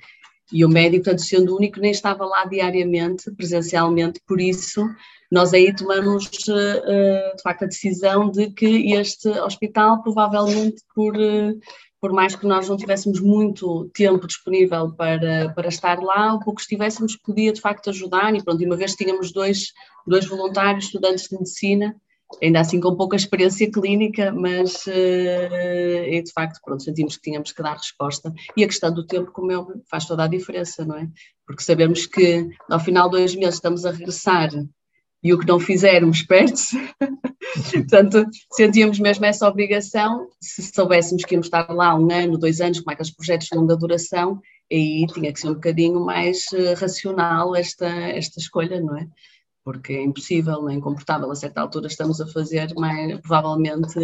[0.52, 4.82] E o médico, portanto, sendo único, nem estava lá diariamente, presencialmente, por isso
[5.32, 11.20] nós aí tomamos, eh, eh, de facto, a decisão de que este hospital, provavelmente, por,
[11.20, 11.54] eh,
[12.00, 16.62] por mais que nós não tivéssemos muito tempo disponível para, para estar lá, o pouco
[16.62, 18.34] estivéssemos podia, de facto, ajudar.
[18.36, 19.74] E pronto, e uma vez tínhamos dois,
[20.06, 21.96] dois voluntários, estudantes de medicina,
[22.42, 27.64] ainda assim com pouca experiência clínica, mas uh, de facto, pronto, sentimos que tínhamos que
[27.64, 28.34] dar resposta.
[28.56, 31.08] E a questão do tempo, como eu, faz toda a diferença, não é?
[31.46, 34.50] Porque sabemos que ao final de dois meses estamos a regressar
[35.24, 36.78] e o que não fizermos perde-se.
[37.72, 42.80] Portanto, sentíamos mesmo essa obrigação, se soubéssemos que íamos estar lá um ano, dois anos,
[42.80, 44.40] como é aqueles projetos de longa duração,
[44.72, 49.08] aí tinha que ser um bocadinho mais uh, racional esta, esta escolha, não é?
[49.68, 51.30] porque é impossível, é incomportável.
[51.30, 54.00] A certa altura estamos a fazer mais, provavelmente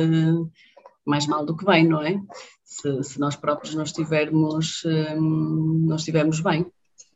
[1.05, 2.21] mais mal do que bem, não é?
[2.65, 6.65] Se, se nós próprios não estivermos, hum, não estivermos bem.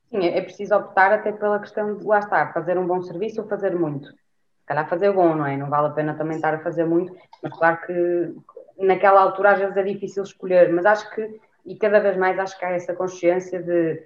[0.09, 3.47] Sim, é preciso optar até pela questão de, lá estar, fazer um bom serviço ou
[3.47, 4.07] fazer muito.
[4.07, 5.57] Se calhar fazer bom, não é?
[5.57, 8.35] Não vale a pena também estar a fazer muito, mas claro que
[8.77, 12.57] naquela altura às vezes é difícil escolher, mas acho que, e cada vez mais acho
[12.57, 14.03] que há essa consciência de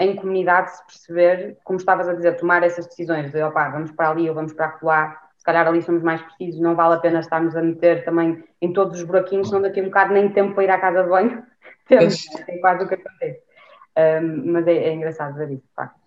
[0.00, 4.10] em comunidade se perceber, como estavas a dizer, tomar essas decisões de opá, vamos para
[4.10, 7.20] ali ou vamos para lá, se calhar ali somos mais precisos, não vale a pena
[7.20, 10.54] estarmos a meter também em todos os buraquinhos, não daqui a um bocado nem tempo
[10.54, 11.44] para ir à casa de banho
[11.86, 13.40] Temos, é quase o que acontece.
[13.94, 16.02] Mas é, é, engraçado ver isso, de facto.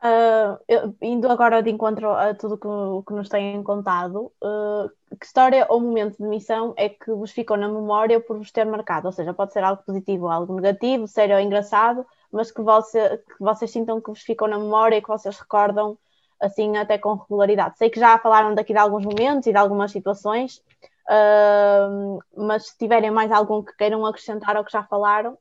[0.00, 5.26] Uh, eu, indo agora de encontro a tudo o que nos têm contado, uh, que
[5.26, 9.08] história ou momento de missão é que vos ficou na memória por vos ter marcado?
[9.08, 13.40] Ou seja, pode ser algo positivo algo negativo, sério ou engraçado, mas que, você, que
[13.40, 15.98] vocês sintam que vos ficou na memória e que vocês recordam
[16.40, 17.76] assim até com regularidade.
[17.76, 20.62] Sei que já falaram daqui de alguns momentos e de algumas situações,
[21.10, 25.36] uh, mas se tiverem mais algum que queiram acrescentar ao que já falaram.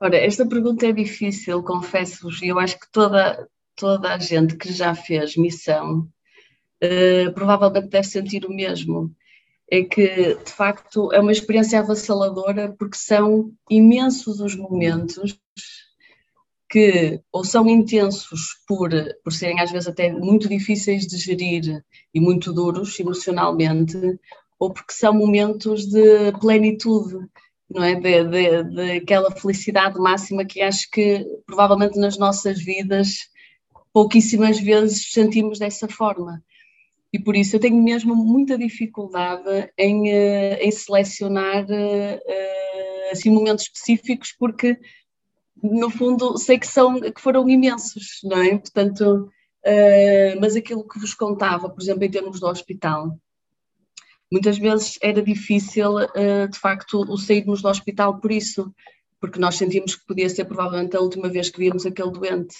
[0.00, 4.72] Ora, esta pergunta é difícil, confesso-vos, e eu acho que toda, toda a gente que
[4.72, 6.08] já fez missão
[6.82, 9.14] uh, provavelmente deve sentir o mesmo.
[9.70, 15.38] É que, de facto, é uma experiência avassaladora porque são imensos os momentos
[16.68, 18.90] que ou são intensos por,
[19.22, 23.96] por serem às vezes até muito difíceis de gerir e muito duros emocionalmente,
[24.58, 27.16] ou porque são momentos de plenitude,
[27.74, 27.94] não é?
[27.94, 33.28] De, de, de aquela felicidade máxima que acho que provavelmente nas nossas vidas
[33.92, 36.42] pouquíssimas vezes sentimos dessa forma.
[37.12, 43.30] E por isso eu tenho mesmo muita dificuldade em, eh, em selecionar eh, eh, assim,
[43.30, 44.76] momentos específicos, porque
[45.62, 48.58] no fundo sei que, são, que foram imensos, não é?
[48.58, 49.30] Portanto,
[50.40, 53.16] mas aquilo que vos contava, por exemplo, em termos do hospital,
[54.34, 55.94] muitas vezes era difícil,
[56.50, 58.74] de facto, o sairmos do hospital por isso,
[59.20, 62.56] porque nós sentimos que podia ser provavelmente a última vez que víamos aquele doente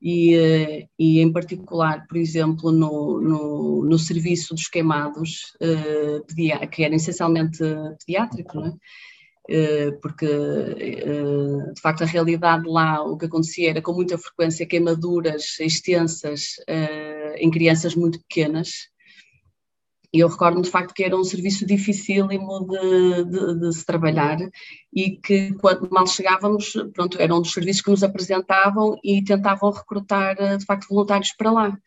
[0.00, 6.84] e, eh, e em particular, por exemplo, no, no, no serviço dos queimados, uh, que
[6.84, 7.64] era essencialmente
[8.04, 8.72] pediátrico, não é?
[10.02, 16.56] Porque de facto a realidade lá, o que acontecia era com muita frequência queimaduras extensas
[17.36, 18.88] em crianças muito pequenas,
[20.12, 24.38] e eu recordo-me de facto que era um serviço dificílimo de, de, de, se trabalhar
[24.94, 29.70] e que quando mal chegávamos, pronto, era um dos serviços que nos apresentavam e tentavam
[29.70, 31.78] recrutar de facto voluntários para lá.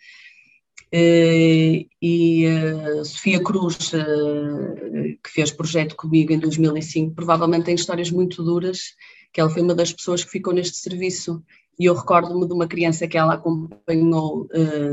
[0.92, 8.10] Eh, e a Sofia Cruz, eh, que fez projeto comigo em 2005, provavelmente tem histórias
[8.10, 8.96] muito duras,
[9.32, 11.44] que ela foi uma das pessoas que ficou neste serviço.
[11.80, 14.92] E eu recordo-me de uma criança que ela acompanhou eh,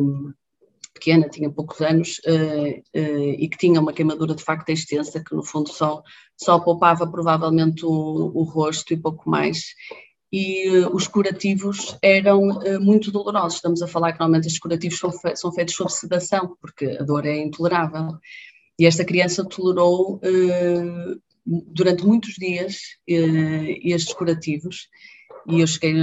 [0.96, 5.34] pequena, tinha poucos anos, uh, uh, e que tinha uma queimadura de facto extensa, que
[5.34, 6.02] no fundo só,
[6.36, 7.90] só poupava provavelmente o,
[8.34, 9.74] o rosto e pouco mais.
[10.32, 13.56] E uh, os curativos eram muito dolorosos.
[13.56, 17.02] Estamos a falar que normalmente estes curativos são, fe são feitos sob sedação, porque a
[17.04, 18.18] dor é intolerável.
[18.78, 20.20] E esta criança tolerou
[21.46, 24.88] durante muitos dias estes curativos,
[25.48, 25.94] e eu cheguei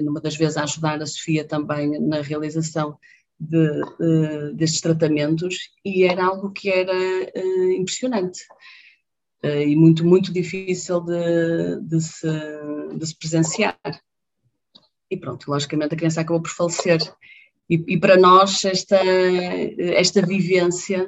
[0.00, 2.96] numa das vezes a ajudar a Sofia também na realização
[3.48, 8.40] de, uh, destes tratamentos e era algo que era uh, impressionante
[9.44, 12.28] uh, e muito, muito difícil de, de, se,
[12.96, 13.76] de se presenciar.
[15.10, 17.00] E pronto, logicamente a criança acabou por falecer.
[17.68, 18.98] E, e para nós esta,
[19.78, 21.06] esta vivência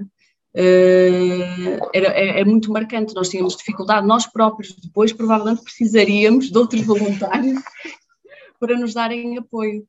[1.92, 3.14] era, é, é, muito marcante.
[3.14, 7.62] Nós tínhamos dificuldade, nós próprios depois provavelmente precisaríamos de outros voluntários
[8.60, 9.86] para nos darem apoio.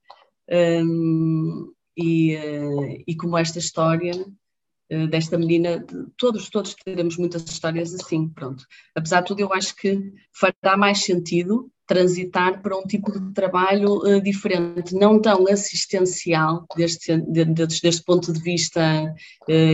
[0.49, 5.85] Um, e, uh, e como esta história uh, desta menina,
[6.17, 8.65] todos, todos teremos muitas histórias assim, pronto.
[8.95, 13.97] Apesar de tudo, eu acho que fará mais sentido transitar para um tipo de trabalho
[13.99, 19.13] uh, diferente, não tão assistencial deste, de, deste ponto de vista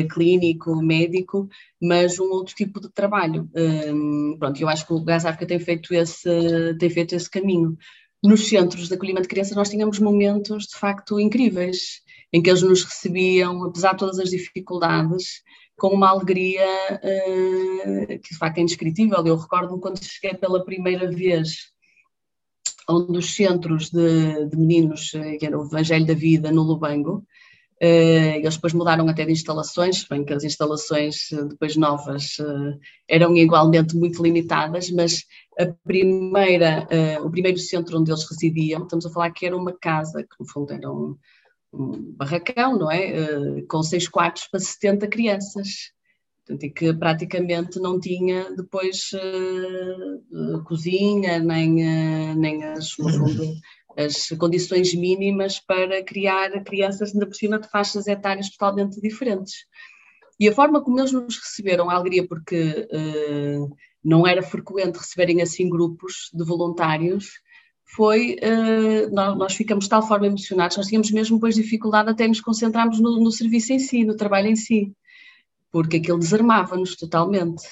[0.10, 1.48] clínico, médico,
[1.82, 3.50] mas um outro tipo de trabalho.
[4.38, 7.78] pronto, eu acho que o África tem feito esse, tem feito esse caminho
[8.24, 12.02] nos centros de acolhimento de crianças nós tínhamos momentos de facto incríveis
[12.34, 15.42] em que eles nos recebiam, apesar de todas as dificuldades,
[15.78, 19.26] com uma alegria uh, que de facto é indescritível.
[19.26, 21.72] Eu recordo-me quando cheguei pela primeira vez
[22.88, 26.64] a um dos centros de, de meninos, eh, que era o Evangelho da Vida, no
[26.64, 27.24] Lubango,
[27.82, 31.16] Uh, eles depois mudaram até de instalações, bem que as instalações
[31.50, 35.24] depois novas uh, eram igualmente muito limitadas, mas
[35.60, 39.74] a primeira, uh, o primeiro centro onde eles residiam, estamos a falar que era uma
[39.74, 41.18] casa, que no fundo era um,
[41.74, 43.14] um barracão, não é?
[43.14, 45.92] Uh, com seis quartos para 70 crianças.
[46.40, 53.54] Portanto, e que praticamente não tinha depois uh, uh, cozinha, nem, nem as, fundo,
[53.96, 59.66] as condições mínimas para criar crianças, ainda por cima, de faixas etárias totalmente diferentes.
[60.40, 62.88] E a forma como eles nos receberam, a alegria, porque
[64.04, 67.34] não era frequente receberem assim grupos de voluntários,
[67.96, 72.28] foi, uh, nós, nós, ficamos de tal forma emocionados, nós tínhamos mesmo depois dificuldade até
[72.28, 74.96] nos concentrarmos no, no serviço em si, no trabalho em si,
[75.72, 77.64] porque aquilo desarmava-nos totalmente.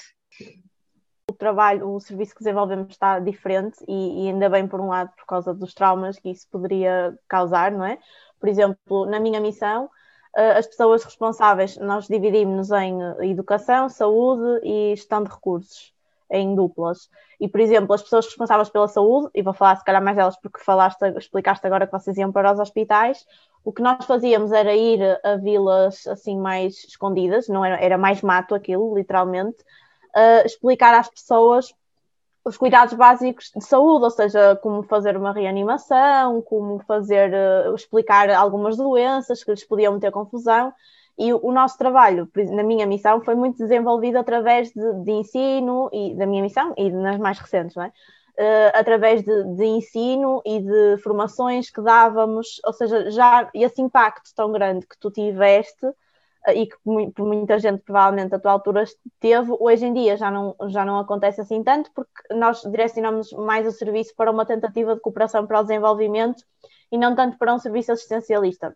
[1.38, 5.25] trabalho, o serviço que desenvolvemos está diferente e, e, ainda bem por um lado por
[5.25, 7.97] causa dos traumas que isso poderia causar, não é?
[8.39, 12.99] Por exemplo, na minha missão, uh, as pessoas responsáveis, nós dividimos-nos em
[13.32, 15.93] educação, saúde e gestão de recursos
[16.31, 17.09] em duplas.
[17.39, 20.37] E, por exemplo, as pessoas responsáveis pela saúde, e vou falar se calhar mais delas
[20.41, 23.25] porque falaste, explicaste agora que vocês iam para os hospitais,
[23.63, 28.21] o que nós fazíamos era ir a vilas assim mais escondidas, não era, era mais
[28.21, 29.57] mato aquilo, literalmente,
[30.45, 31.73] explicar às pessoas
[32.43, 38.29] os cuidados básicos de saúde, ou seja, como fazer uma reanimação, como fazer, uh, explicar
[38.31, 40.73] algumas doenças que lhes podiam ter confusão.
[41.19, 46.15] E o nosso trabalho, na minha missão, foi muito desenvolvido através de, de ensino e
[46.15, 47.88] da minha missão e nas mais recentes, não é?
[47.89, 54.34] Uh, através de, de, ensino e de formações que dávamos, ou seja, já esse impacto
[54.34, 56.77] tão grande que tu tiveste uh, e que
[57.13, 58.86] por muita gente provavelmente a tua altura
[59.19, 63.67] teve, hoje em dia já não, já não acontece assim tanto, porque nós direcionamos mais
[63.67, 66.41] o serviço para uma tentativa de cooperação para o desenvolvimento
[66.89, 68.73] e não tanto para um serviço assistencialista.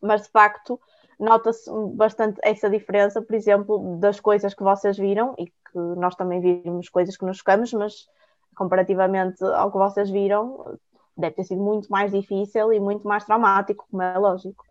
[0.00, 0.78] Mas de facto,
[1.22, 6.40] nota-se bastante essa diferença, por exemplo, das coisas que vocês viram e que nós também
[6.40, 8.08] vimos coisas que nos chocamos, mas
[8.56, 10.78] comparativamente ao que vocês viram,
[11.16, 14.64] deve ter sido muito mais difícil e muito mais traumático, como é lógico.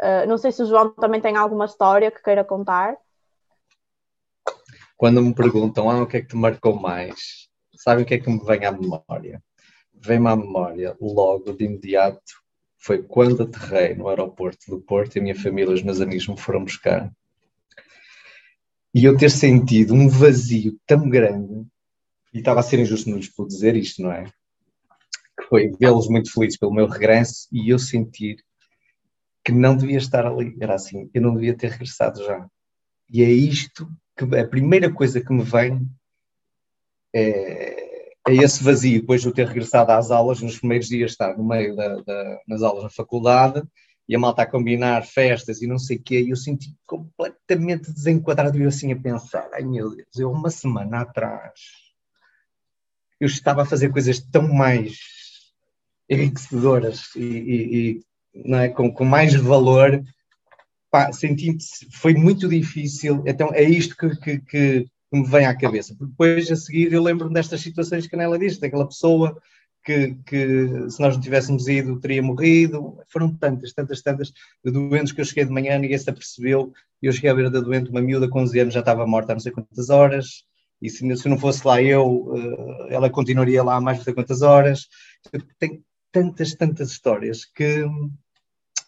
[0.00, 2.96] Uh, não sei se o João também tem alguma história que queira contar.
[4.96, 8.18] Quando me perguntam ah, o que é que te marcou mais, sabem o que é
[8.18, 9.42] que me vem à memória?
[9.92, 12.47] Vem-me à memória logo de imediato
[12.78, 16.38] foi quando aterrei no aeroporto do Porto e a minha família, os meus amigos me
[16.38, 17.12] foram buscar.
[18.94, 21.66] E eu ter sentido um vazio tão grande
[22.32, 24.24] e estava a ser injusto nos por dizer isto, não é?
[25.36, 28.42] Que foi vê-los muito felizes pelo meu regresso e eu sentir
[29.44, 30.56] que não devia estar ali.
[30.60, 32.48] Era assim, eu não devia ter regressado já.
[33.10, 35.88] E é isto que a primeira coisa que me vem
[37.14, 37.87] é,
[38.28, 41.44] é esse vazio, depois de eu ter regressado às aulas, nos primeiros dias estar no
[41.44, 43.62] meio da, da, nas aulas da faculdade,
[44.08, 47.92] e a malta a combinar festas e não sei o quê, e eu senti completamente
[47.92, 51.88] desenquadrado e eu assim a pensar, ai meu Deus, eu uma semana atrás
[53.20, 54.98] eu estava a fazer coisas tão mais
[56.08, 58.00] enriquecedoras e, e,
[58.34, 58.68] e não é?
[58.68, 60.02] com, com mais valor.
[60.90, 61.56] Pá, senti
[61.92, 63.22] foi muito difícil.
[63.26, 65.94] Então é isto que, que, que me vem à cabeça.
[65.94, 69.40] Porque depois a seguir eu lembro-me destas situações que a Nela disse, daquela pessoa
[69.84, 72.98] que, que, se nós não tivéssemos ido teria morrido.
[73.08, 74.32] Foram tantas, tantas, tantas
[74.64, 76.72] de doentes que eu cheguei de manhã, ninguém se apercebeu.
[77.00, 79.34] Eu cheguei à beira da doente, uma miúda com 11 anos já estava morta há
[79.34, 80.44] não sei quantas horas
[80.80, 84.42] e se, se não fosse lá eu, eh, ela continuaria lá mais não sei quantas
[84.42, 84.88] horas.
[85.58, 87.84] Tem tantas, tantas histórias que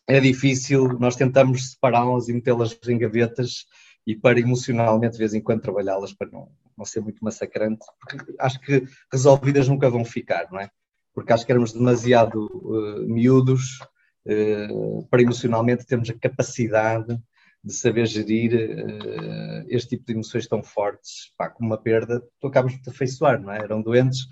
[0.07, 3.67] é difícil, nós tentamos separá-las e metê-las em gavetas
[4.07, 8.35] e para emocionalmente de vez em quando trabalhá-las para não, não ser muito massacrante, porque
[8.39, 10.71] acho que resolvidas nunca vão ficar, não é?
[11.15, 13.79] Porque acho que éramos demasiado uh, miúdos
[14.27, 17.19] uh, para emocionalmente termos a capacidade
[17.63, 22.47] de saber gerir uh, este tipo de emoções tão fortes, pá, como uma perda, tu
[22.47, 23.59] acabas por te afeiçoar, não é?
[23.59, 24.23] Eram doentes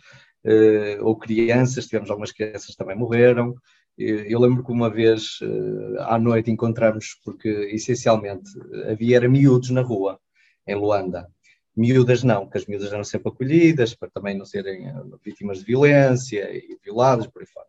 [0.45, 3.55] uh, ou crianças, tivemos algumas crianças que também morreram.
[3.99, 8.49] Eu lembro que uma vez uh, à noite encontramos, porque essencialmente
[8.89, 10.21] havia era miúdos na rua,
[10.67, 11.29] em Luanda.
[11.77, 14.87] Miúdas não, porque as miúdas eram sempre acolhidas, para também não serem
[15.25, 17.67] vítimas de violência e violadas, por aí fora.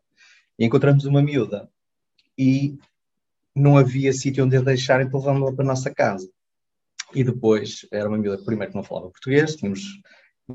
[0.58, 1.70] E encontramos uma miúda
[2.38, 2.78] e
[3.56, 6.30] não havia sítio onde a deixar, então levámos-la para a nossa casa.
[7.14, 10.00] E depois, era uma miúda primeiro que não falava português, tínhamos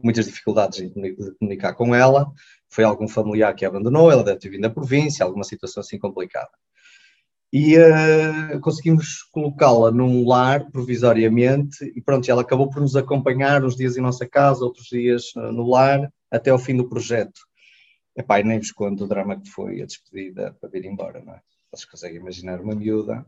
[0.03, 2.33] muitas dificuldades em comunicar com ela,
[2.75, 6.51] foi algum familiar que abandonou, ela deve ter vindo da província, alguma situação assim complicada.
[7.53, 13.77] E uh, conseguimos colocá-la num lar provisoriamente, e pronto, ela acabou por nos acompanhar uns
[13.77, 17.41] dias em nossa casa, outros dias uh, no lar, até ao fim do projeto.
[18.17, 21.35] Epá, e nem vos conto o drama que foi a despedida para vir embora, não
[21.35, 21.41] é?
[21.71, 23.25] Vocês conseguem imaginar uma miúda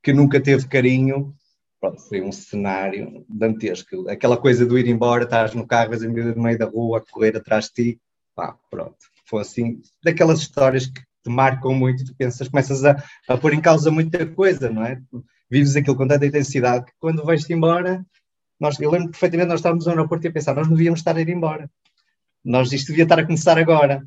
[0.00, 1.34] que nunca teve carinho.
[1.80, 4.08] Pronto, foi um cenário dantesco.
[4.08, 6.98] Aquela coisa do ir embora, estás no carro, vês a miúda no meio da rua,
[6.98, 8.00] a correr atrás de ti.
[8.36, 8.98] Pá, pronto.
[9.24, 13.60] Foi assim, daquelas histórias que te marcam muito, tu pensas, começas a, a pôr em
[13.60, 15.00] causa muita coisa, não é?
[15.50, 18.04] Vives aquilo com tanta intensidade que quando vais-te embora,
[18.60, 21.16] nós, eu lembro perfeitamente, nós estávamos no aeroporto e a pensar, nós não devíamos estar
[21.16, 21.70] a ir embora.
[22.44, 24.06] Nós, isto devia estar a começar agora.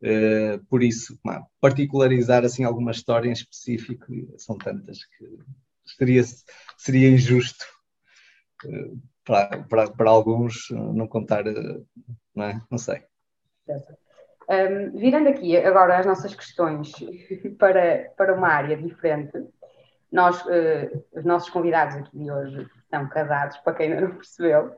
[0.00, 1.18] Uh, por isso,
[1.60, 4.06] particularizar assim alguma história em específico,
[4.36, 5.38] são tantas que
[5.96, 6.22] seria,
[6.76, 7.64] seria injusto
[8.64, 11.86] uh, para, para, para alguns não contar, uh,
[12.34, 12.60] não, é?
[12.70, 13.07] não sei.
[14.50, 16.90] Um, virando aqui agora as nossas questões
[17.58, 19.46] para, para uma área diferente,
[20.10, 20.42] nós,
[21.12, 24.74] os nossos convidados aqui de hoje são casados, para quem ainda não percebeu,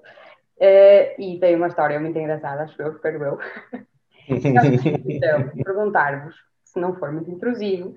[0.61, 3.39] Uh, e tem uma história muito engraçada, acho eu, espero eu.
[4.29, 7.97] então, perguntar-vos, se não for muito intrusivo,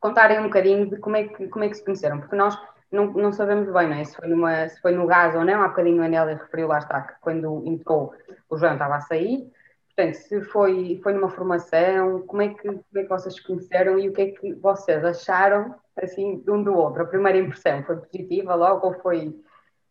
[0.00, 3.12] contarem um bocadinho de como é que, como é que se conheceram, porque nós não,
[3.12, 4.02] não sabemos bem, não é?
[4.02, 6.78] Se foi, numa, se foi no gás ou não, há bocadinho a Anélia referiu lá
[6.78, 8.12] está que quando entrou
[8.50, 9.48] o João estava a sair,
[9.94, 14.08] portanto, se foi, foi numa formação, como é, que, como é que vocês conheceram e
[14.08, 17.02] o que é que vocês acharam, assim, de um do outro?
[17.02, 19.38] A primeira impressão foi positiva logo ou foi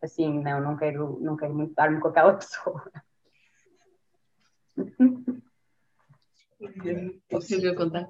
[0.01, 2.91] assim, não, não quero, não quero muito dar-me com aquela pessoa?
[7.29, 8.09] Posso eu contar?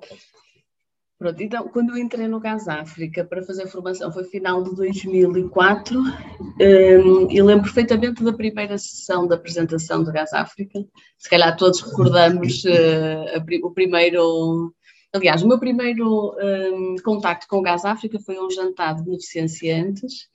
[1.22, 4.76] Pronto, então, quando eu entrei no Gás África para fazer a formação, foi final de
[4.76, 10.84] 2004, um, e lembro perfeitamente da primeira sessão da apresentação do Gás África.
[11.20, 14.74] Se calhar todos recordamos uh, a, o primeiro.
[15.14, 20.28] Aliás, o meu primeiro um, contacto com o Gás África foi um jantar de beneficências,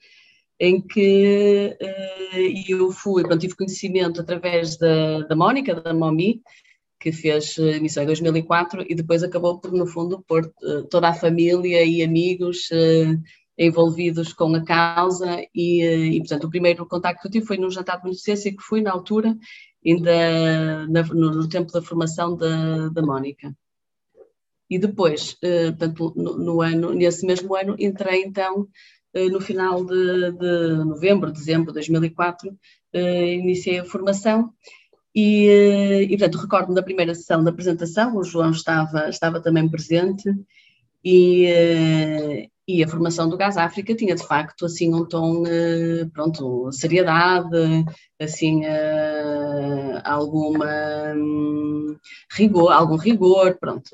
[0.57, 6.41] em que uh, eu fui, pronto, tive conhecimento através da, da Mónica, da Momi,
[6.99, 11.13] que fez emissão em 2004 e depois acabou por, no fundo, pôr uh, toda a
[11.13, 13.21] família e amigos uh,
[13.57, 17.71] envolvidos com a causa e, e, portanto, o primeiro contacto que eu tive foi num
[17.71, 19.35] jantar de beneficência que fui na altura,
[19.85, 23.55] ainda na, no, no, tempo da formação da, da Mónica.
[24.69, 28.67] E depois, portanto, no, no, ano, nesse mesmo ano, entrei então
[29.31, 32.55] no final de, de novembro, dezembro de 2004,
[32.93, 34.53] iniciei a formação
[35.17, 39.67] e, eh, e portanto, recordo-me da primeira sessão da apresentação, o João estava, estava também
[39.67, 40.31] presente,
[41.03, 46.05] e, eh, e a formação do Gás África tinha de facto assim um tom, eh,
[46.13, 47.83] pronto, seriedade,
[48.21, 48.61] assim
[50.03, 50.67] alguma
[51.15, 51.95] hum,
[52.31, 53.89] rigor, algum rigor, pronto,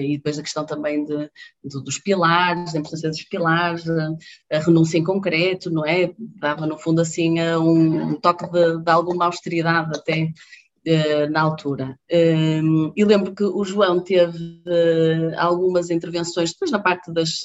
[0.00, 1.30] e depois a questão também de,
[1.64, 3.84] de, dos pilares, a importância dos pilares,
[4.50, 6.14] a renúncia em concreto, não é?
[6.18, 10.32] Dava no fundo assim um, toque de, de alguma austeridade até
[11.30, 11.98] na altura.
[12.08, 17.40] Ehm, e lembro que o João teve eh, algumas intervenções depois na parte das,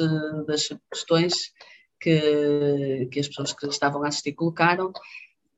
[0.48, 1.52] das questões
[2.00, 4.92] que, que as pessoas que estavam a assistir colocaram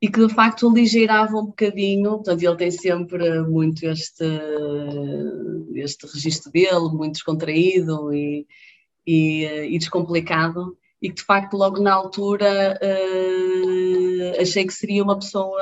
[0.02, 4.26] e que de facto aligeirava um bocadinho, portanto ele tem sempre muito este,
[5.76, 8.48] este registro dele, muito descontraído e,
[9.06, 12.80] e, e descomplicado, e que de facto logo na altura
[14.40, 15.62] achei que seria uma pessoa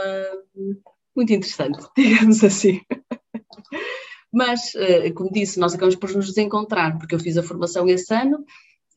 [1.18, 2.80] muito interessante, digamos assim.
[4.32, 8.14] Mas, eh, como disse, nós acabamos por nos desencontrar, porque eu fiz a formação esse
[8.14, 8.46] ano,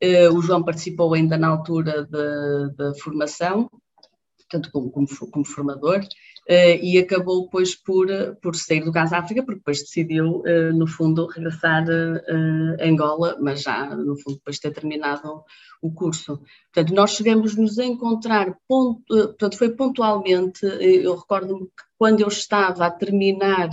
[0.00, 3.70] eh, o João participou ainda na altura da formação,
[4.48, 6.00] tanto como, como, como formador,
[6.48, 8.08] e acabou depois por,
[8.42, 13.62] por sair do Gás África, porque depois decidiu, uh, no fundo, regressar a Angola, mas
[13.62, 15.44] já, no fundo, depois de ter terminado
[15.80, 16.40] o curso.
[16.72, 22.28] Portanto, nós chegamos nos a encontrar, ponto, portanto, foi pontualmente, eu recordo-me que quando eu
[22.28, 23.70] estava a terminar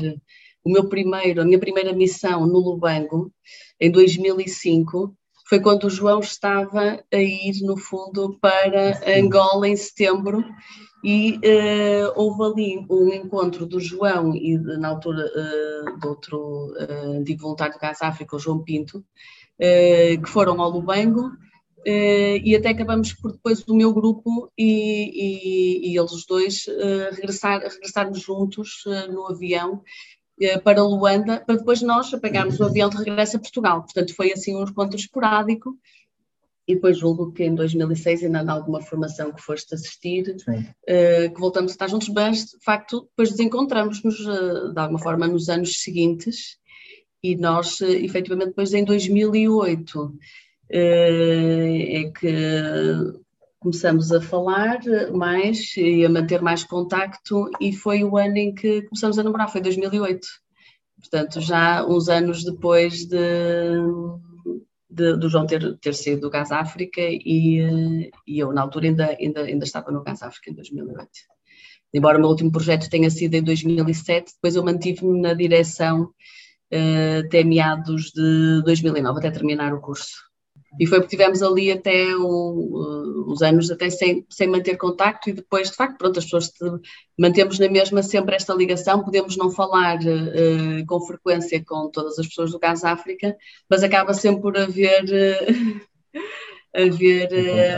[0.64, 3.32] o meu primeiro, a minha primeira missão no Lubango,
[3.80, 5.16] em 2005,
[5.48, 10.44] foi quando o João estava a ir, no fundo, para Angola em setembro
[11.04, 17.20] e uh, houve ali um encontro do João e, na altura, uh, do outro uh,
[17.20, 21.32] antigo voluntário do Gás África, o João Pinto, uh, que foram ao Lubango
[21.90, 26.66] e até acabamos por depois o meu grupo e, e, e eles dois
[27.14, 29.82] regressar, regressarmos juntos no avião
[30.64, 33.82] para Luanda, para depois nós pegarmos o avião de regresso a Portugal.
[33.82, 35.78] Portanto, foi assim um encontro esporádico.
[36.68, 41.40] E depois julgo que em 2006, ainda em alguma formação que foste assistir, uh, que
[41.40, 45.82] voltamos a estar juntos, mas de facto depois desencontramos-nos uh, de alguma forma nos anos
[45.82, 46.58] seguintes
[47.24, 50.14] e nós, uh, efetivamente, depois em 2008
[50.70, 52.28] é que
[53.68, 54.80] começamos a falar
[55.14, 59.52] mais e a manter mais contacto e foi o ano em que começamos a namorar,
[59.52, 60.26] foi 2008.
[61.02, 63.18] Portanto, já uns anos depois de,
[64.90, 69.18] de, do João ter, ter saído do Gás África e, e eu na altura ainda,
[69.20, 71.10] ainda, ainda estava no Gás África em 2008.
[71.94, 77.26] Embora o meu último projeto tenha sido em 2007, depois eu mantive-me na direção uh,
[77.26, 80.27] até meados de 2009, até terminar o curso.
[80.80, 85.34] E foi porque tivemos ali até um, uns anos até sem, sem manter contacto e
[85.34, 86.52] depois, de facto, pronto, as pessoas
[87.18, 92.28] mantemos na mesma sempre esta ligação, podemos não falar uh, com frequência com todas as
[92.28, 93.36] pessoas do Gás África,
[93.70, 95.04] mas acaba sempre por haver...
[95.06, 95.88] Uh,
[96.76, 97.30] haver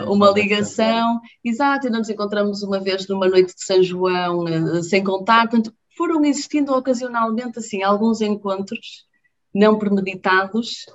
[0.04, 4.44] uh, uma ligação, exato, e nos encontramos uma vez numa noite de São João,
[4.84, 9.06] sem contar, portanto, foram existindo ocasionalmente, assim, alguns encontros
[9.54, 10.86] não premeditados,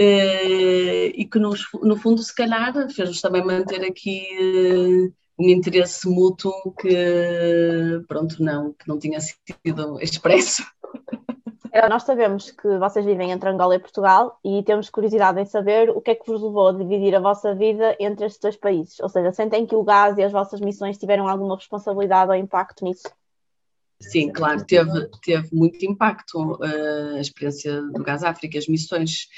[0.00, 6.52] e que nos, no fundo se calhar fez-nos também manter aqui uh, um interesse mútuo
[6.80, 10.62] que, pronto, não, que não tinha sido expresso.
[11.88, 16.00] Nós sabemos que vocês vivem entre Angola e Portugal e temos curiosidade em saber o
[16.00, 18.98] que é que vos levou a dividir a vossa vida entre estes dois países.
[19.00, 22.84] Ou seja, sentem que o gás e as vossas missões tiveram alguma responsabilidade ou impacto
[22.84, 23.08] nisso?
[24.00, 29.28] Sim, claro, teve, teve muito impacto uh, a experiência do Gás África, as missões,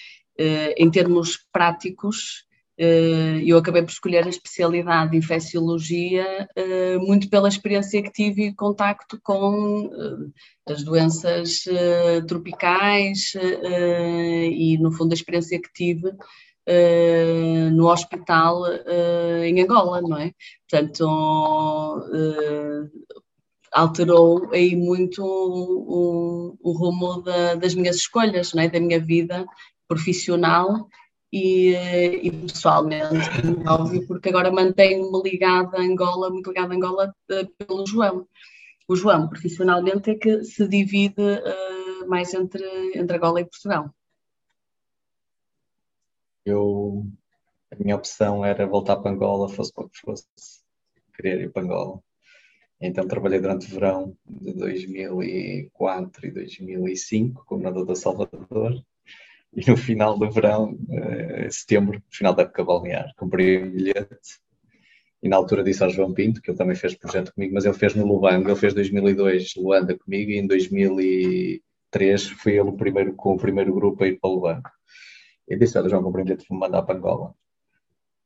[0.76, 2.47] em termos práticos,
[2.82, 8.47] eh, eu acabei por escolher a especialidade de infecciologia eh, muito pela experiência que tive
[8.47, 11.64] e contacto com eh, as doenças
[12.26, 13.34] tropicais
[14.51, 16.11] e, no fundo, a experiência que tive
[17.72, 18.62] no hospital
[19.45, 20.32] em Angola, não é?
[20.68, 21.05] Portanto,
[23.72, 28.68] alterou aí muito o, o rumo da, das minhas escolhas, não é?
[28.68, 29.45] da minha vida
[29.91, 30.88] profissional
[31.32, 31.74] e,
[32.22, 33.28] e pessoalmente,
[33.68, 38.28] óbvio, porque agora mantenho-me ligada a Angola, muito ligada a Angola uh, pelo João.
[38.88, 42.64] O João, profissionalmente, é que se divide uh, mais entre,
[42.97, 43.93] entre Angola e Portugal.
[46.47, 47.05] Eu,
[47.72, 50.24] a minha opção era voltar para Angola, fosse para o que fosse,
[51.16, 52.01] querer ir para Angola.
[52.80, 58.82] Então trabalhei durante o verão de 2004 e 2005 como nadador da Salvador
[59.55, 64.40] e no final do verão, uh, setembro, final da época balnear, comprei um bilhete
[65.22, 67.74] e na altura disse ao João Pinto, que ele também fez projeto comigo, mas ele
[67.74, 73.14] fez no Lubango, ele fez 2002 Luanda comigo e em 2003 foi ele o primeiro,
[73.14, 74.70] com o primeiro grupo a ir para o Lubango.
[75.46, 77.34] E disse, olha João, comprei um bilhete para me mandar para Angola.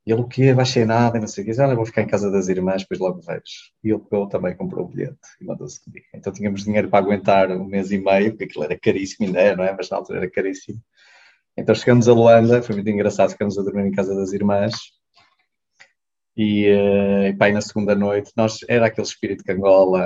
[0.05, 0.53] E ele, o quê?
[0.53, 1.59] Vai ser nada, não sei o quê.
[1.59, 3.41] Olha, vou ficar em casa das irmãs, depois logo vejo.
[3.83, 6.05] E ele, ele também comprou o bilhete e mandou-se comigo.
[6.13, 9.55] Então tínhamos dinheiro para aguentar um mês e meio, porque aquilo era caríssimo, ainda é,
[9.55, 9.73] não é?
[9.75, 10.79] Mas na altura era caríssimo.
[11.57, 14.75] Então chegamos a Luanda, foi muito engraçado, ficamos a dormir em casa das irmãs.
[16.35, 20.03] E, uh, e na segunda noite, nós, era aquele espírito de Angola,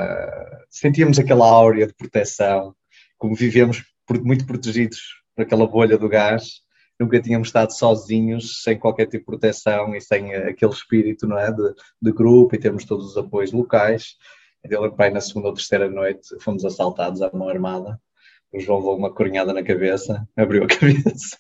[0.70, 2.76] sentíamos aquela áurea de proteção,
[3.18, 3.84] como vivemos
[4.24, 5.00] muito protegidos
[5.36, 6.62] por aquela bolha do gás,
[7.00, 11.52] nunca tínhamos estado sozinhos, sem qualquer tipo de proteção e sem aquele espírito não é,
[11.52, 14.18] de, de grupo e termos todos os apoios locais.
[14.64, 18.00] Então, pai, na segunda ou terceira noite fomos assaltados à mão armada
[18.52, 21.38] o João levou uma corinhada na cabeça, abriu a cabeça,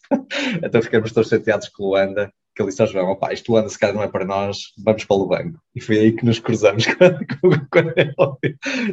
[0.63, 3.69] então ficamos todos chateados com o Luanda, que ele disse ao João, opá, isto Luanda
[3.69, 5.59] se calhar não é para nós, vamos para o Lubango.
[5.73, 7.09] E foi aí que nos cruzamos com,
[7.41, 8.37] com, com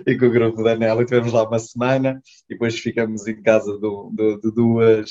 [0.07, 3.43] e com o grupo da Anela, e tivemos lá uma semana, e depois ficamos em
[3.43, 5.11] casa do, do, de duas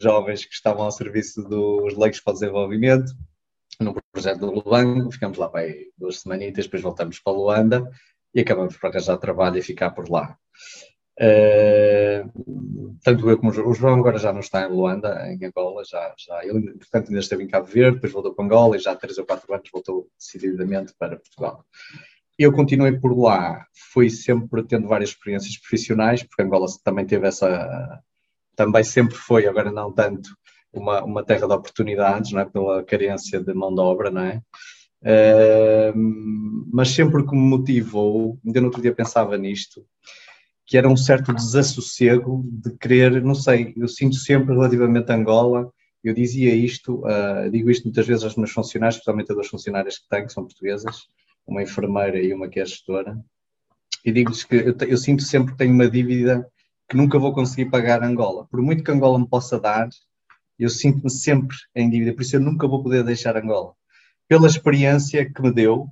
[0.00, 3.10] jovens que estavam ao serviço dos leigos para o desenvolvimento,
[3.80, 7.90] no projeto do Lubango, ficamos lá aí duas semanitas, depois voltamos para Luanda,
[8.34, 10.36] e acabamos por arranjar trabalho e ficar por lá.
[11.20, 16.14] Uh, tanto eu como o João agora já não está em Luanda, em Angola, já,
[16.16, 18.96] já ele, portanto, ainda esteve em Cabo Verde, depois voltou para Angola e já há
[18.96, 21.64] três ou quatro anos voltou decididamente para Portugal.
[22.38, 28.00] Eu continuei por lá, fui sempre tendo várias experiências profissionais, porque Angola também teve essa,
[28.54, 30.30] também sempre foi, agora não tanto,
[30.72, 32.44] uma, uma terra de oportunidades, não é?
[32.44, 34.40] pela carência de mão de obra, não é?
[35.00, 35.92] Uh,
[36.72, 39.84] mas sempre que me motivou, ainda no outro dia pensava nisto,
[40.68, 45.72] que era um certo desassossego de querer, não sei, eu sinto sempre relativamente a Angola,
[46.04, 49.98] eu dizia isto, uh, digo isto muitas vezes aos meus funcionários, especialmente a duas funcionárias
[49.98, 51.06] que tenho, que são portuguesas,
[51.46, 53.18] uma enfermeira e uma que é gestora,
[54.04, 56.46] e digo-lhes que eu, eu, sinto sempre que tenho uma dívida
[56.86, 58.46] que nunca vou conseguir pagar a Angola.
[58.46, 59.88] Por muito que Angola me possa dar,
[60.58, 63.72] eu sinto-me sempre em dívida, por isso eu nunca vou poder deixar Angola.
[64.28, 65.88] Pela experiência que me deu,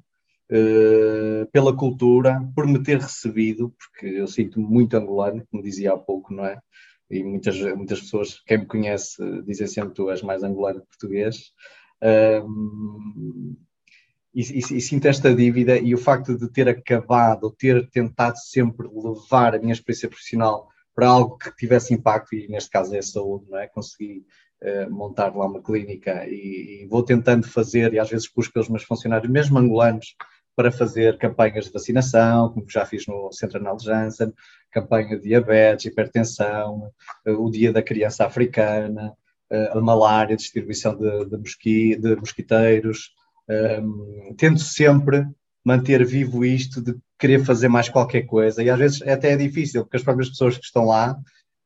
[0.51, 5.99] uh, pela cultura, por me ter recebido, porque eu sinto-me muito angolano, como dizia há
[5.99, 6.59] pouco, não é?
[7.11, 11.53] E muitas, muitas pessoas, quem me conhece, dizem sempre tu és mais angolano que português.
[14.37, 18.87] E, e, e, sinto esta dívida e o facto de ter acabado, ter tentado sempre
[18.87, 23.03] levar a minha experiência profissional para algo que tivesse impacto, e neste caso é a
[23.03, 23.67] saúde, não é?
[23.67, 24.27] Consegui
[24.63, 28.69] uh, montar lá uma clínica e, e, vou tentando fazer, e às vezes busco pelos
[28.69, 30.15] meus funcionários, mesmo angolanos,
[30.57, 34.33] para fazer campanhas de vacinação, como já fiz no Centro Anal Janssen,
[34.73, 36.91] campanha de diabetes, hipertensão,
[37.27, 39.13] o Dia da Criança Africana,
[39.71, 43.11] a malária, distribuição de, de, mosqui, de mosquiteiros.
[43.49, 45.25] Um, tento sempre
[45.65, 49.83] manter vivo isto de querer fazer mais qualquer coisa, e às vezes até é difícil,
[49.83, 51.17] porque as próprias pessoas que estão lá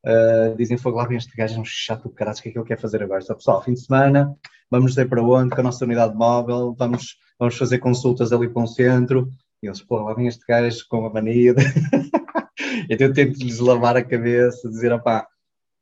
[0.05, 2.59] uh, dizem: Fogo lá, este gajo, é um chato do caralho, o que é que
[2.59, 3.20] ele quer fazer agora?
[3.20, 4.34] Só, pessoal, fim de semana,
[4.70, 8.62] vamos dizer para onde, com a nossa unidade móvel, vamos vamos fazer consultas ali para
[8.62, 9.30] um centro,
[9.62, 11.55] e eles, pô, lá vem este gajo com a mania.
[11.55, 11.64] De...
[12.88, 15.26] então eu tento-lhes lavar a cabeça, dizer, opá,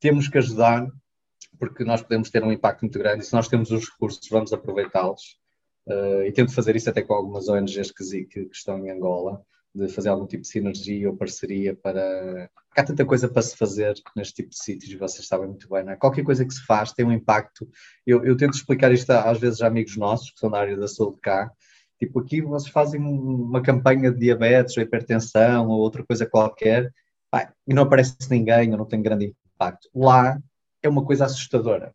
[0.01, 0.87] temos que ajudar,
[1.59, 4.53] porque nós podemos ter um impacto muito grande, e se nós temos os recursos, vamos
[4.53, 5.37] aproveitá-los.
[5.89, 9.43] uh, e tento fazer isso até com algumas ONGs que, que, que estão em Angola,
[9.79, 12.51] de fazer algum tipo de sinergia ou parceria para.
[12.77, 15.93] Há tanta coisa para se fazer neste tipo de sítios, vocês sabem muito bem, não
[15.93, 15.97] é?
[15.97, 17.69] Qualquer coisa que se faz tem um impacto.
[18.07, 20.89] Eu, eu tento explicar isto às vezes a amigos nossos que são da área da
[20.89, 21.51] saúde cá.
[21.99, 26.93] Tipo, aqui vocês fazem uma campanha de diabetes ou hipertensão ou outra coisa qualquer,
[27.67, 29.89] e não aparece ninguém, ou não tem grande impacto.
[29.95, 30.39] Lá
[30.83, 31.93] é uma coisa assustadora.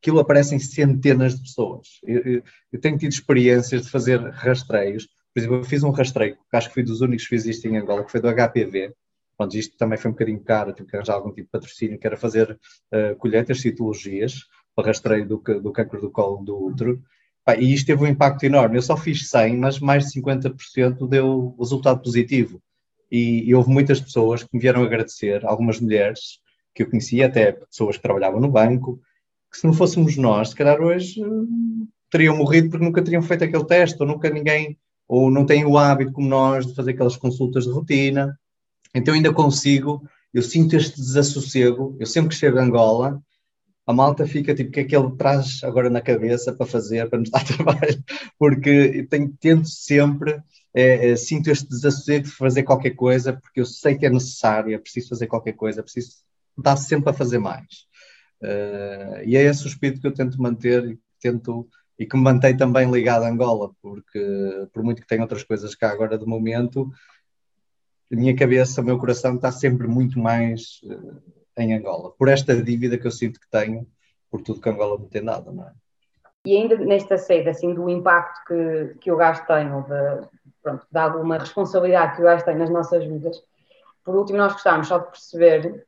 [0.00, 1.88] Aquilo aparecem centenas de pessoas.
[2.04, 5.08] Eu, eu, eu tenho tido experiências de fazer rastreios
[5.44, 8.04] eu fiz um rastreio, que acho que fui dos únicos que fiz isto em Angola,
[8.04, 8.92] que foi do HPV.
[9.36, 12.06] Pronto, isto também foi um bocadinho caro, tive que arranjar algum tipo de patrocínio, que
[12.06, 12.58] era fazer
[12.92, 17.02] uh, colheitas, citologias, para rastreio do, do câncer do colo do útero.
[17.58, 18.76] e isto teve um impacto enorme.
[18.76, 22.60] Eu só fiz 100, mas mais de 50% deu resultado positivo.
[23.10, 26.38] E, e, houve muitas pessoas que me vieram agradecer, algumas mulheres
[26.74, 29.00] que eu conhecia, até pessoas que trabalhavam no banco,
[29.50, 31.48] que se não fôssemos nós, se calhar hoje uh,
[32.10, 34.78] teriam morrido porque nunca teriam feito aquele teste, ou nunca ninguém
[35.10, 38.38] ou não têm o hábito, como nós, de fazer aquelas consultas de rotina.
[38.94, 43.20] Então ainda consigo, eu sinto este desassossego, eu sempre que chego a Angola,
[43.84, 47.10] a malta fica tipo, o que é que ele traz agora na cabeça para fazer,
[47.10, 48.04] para nos dar trabalho,
[48.38, 50.40] porque tenho, tento sempre,
[50.72, 54.72] é, é, sinto este desassossego de fazer qualquer coisa, porque eu sei que é necessário,
[54.72, 56.18] é preciso fazer qualquer coisa, é preciso
[56.56, 57.88] dar sempre a fazer mais.
[58.40, 61.68] Uh, e é esse o espírito que eu tento manter e tento
[62.00, 65.74] e que me mantém também ligado a Angola, porque por muito que tenha outras coisas
[65.74, 66.90] cá agora de momento,
[68.10, 71.22] a minha cabeça, o meu coração está sempre muito mais uh,
[71.58, 73.86] em Angola, por esta dívida que eu sinto que tenho,
[74.30, 75.72] por tudo que Angola me tem dado, não é?
[76.46, 80.26] E ainda nesta sede, assim, do impacto que, que o gás tem, ou de,
[80.62, 83.44] pronto, de alguma responsabilidade que o gás tem nas nossas vidas,
[84.02, 85.86] por último nós gostávamos só de perceber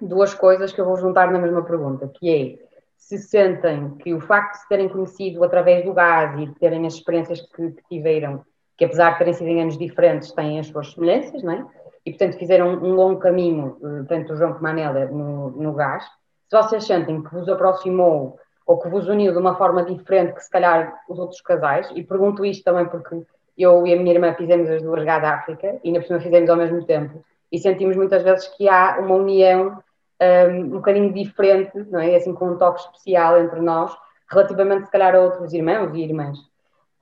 [0.00, 4.20] duas coisas que eu vou juntar na mesma pergunta, que é se sentem que o
[4.20, 7.82] facto de se terem conhecido através do gás e de terem as experiências que, que
[7.88, 8.44] tiveram,
[8.76, 11.66] que apesar de terem sido em anos diferentes, têm as suas semelhanças, não é?
[12.06, 15.72] E, portanto, fizeram um longo caminho, eh, tanto o João como a Anélia, no, no
[15.72, 16.04] gás.
[16.50, 20.44] Se vocês sentem que vos aproximou ou que vos uniu de uma forma diferente que,
[20.44, 23.22] se calhar, os outros casais, e pergunto isto também porque
[23.56, 26.50] eu e a minha irmã fizemos as duas gás África e, na por cima, fizemos
[26.50, 29.78] ao mesmo tempo, e sentimos muitas vezes que há uma união
[30.20, 32.16] um, bocadinho diferente, não é?
[32.16, 33.94] Assim, com um toque especial entre nós,
[34.30, 36.38] relativamente, se calhar, a outros irmãos e irmãs.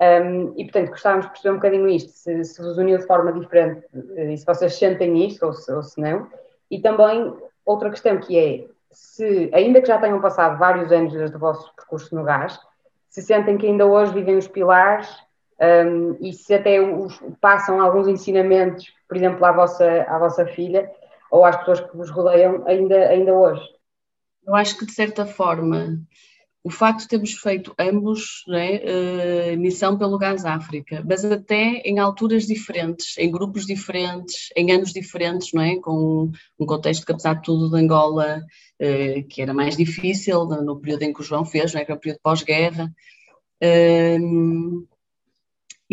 [0.00, 3.32] Um, e, portanto, gostávamos de perceber um bocadinho isto, se, se vos uniu de forma
[3.32, 3.86] diferente
[4.16, 6.28] eh, e se vocês sentem isto ou se, ou se não.
[6.68, 7.32] E também
[7.64, 11.72] outra questão que é, se, ainda que já tenham passado vários anos desde o vosso
[11.76, 12.58] percurso no gás,
[13.08, 15.08] se sentem que ainda hoje vivem os pilares
[15.60, 20.90] um, e se até os, passam alguns ensinamentos, por exemplo, à vossa, à vossa filha,
[21.32, 23.66] ou às pessoas que vos rodeiam ainda, ainda hoje?
[24.46, 25.98] Eu acho que, de certa forma,
[26.62, 32.46] o facto de termos feito ambos né, missão pelo Gás África, mas até em alturas
[32.46, 35.76] diferentes, em grupos diferentes, em anos diferentes, não é?
[35.76, 36.30] com
[36.60, 38.42] um contexto que, apesar de tudo, de Angola,
[38.80, 41.84] uh, que era mais difícil no, período em que o João fez, não é?
[41.84, 42.92] que era o período pós-guerra.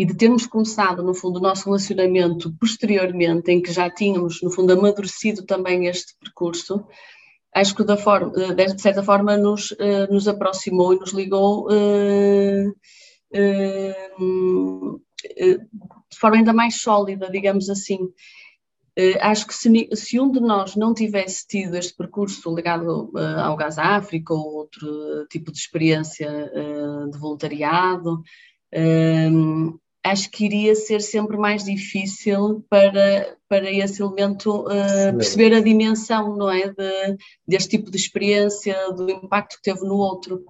[0.00, 4.50] e de termos começado, no fundo, o nosso relacionamento posteriormente, em que já tínhamos, no
[4.50, 6.86] fundo, amadurecido também este percurso,
[7.54, 12.74] acho que forma, de certa forma nos, eh, nos aproximou e nos ligou uh, uh,
[16.10, 17.98] de forma ainda mais sólida, digamos assim.
[19.20, 23.10] Acho que se, se, um de nós não tivesse tido este percurso ligado
[23.42, 26.28] ao Gás África ou outro tipo de experiência
[27.10, 28.22] de voluntariado,
[30.04, 36.36] acho que iria ser sempre mais difícil para, para esse elemento uh, perceber a dimensão,
[36.36, 40.44] não é, de, deste tipo de experiência, do impacto que teve no outro.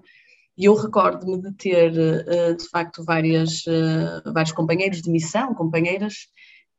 [0.57, 6.29] E eu recordo-me de ter, uh, de facto, várias, uh, vários companheiros de missão, companheiras,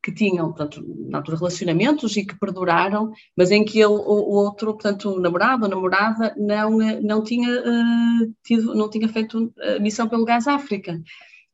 [0.04, 4.34] que tinham, portanto, na altura, relacionamentos e que perduraram, mas em que ele, o, o
[4.34, 7.48] outro, portanto, o namorado ou namorada, não, não, tinha,
[8.44, 11.00] tido, não tinha feito missão pelo Gás África.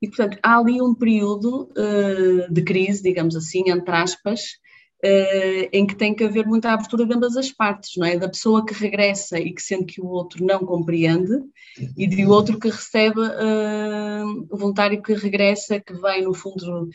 [0.01, 4.41] E, portanto, há ali um período uh, de crise, digamos assim, entre aspas,
[5.03, 8.17] uh, em que tem que haver muita abertura de ambas as partes, não é?
[8.17, 11.33] Da pessoa que regressa e que sente que o outro não compreende,
[11.97, 16.89] e do outro que recebe uh, o voluntário que regressa, que vem, no fundo,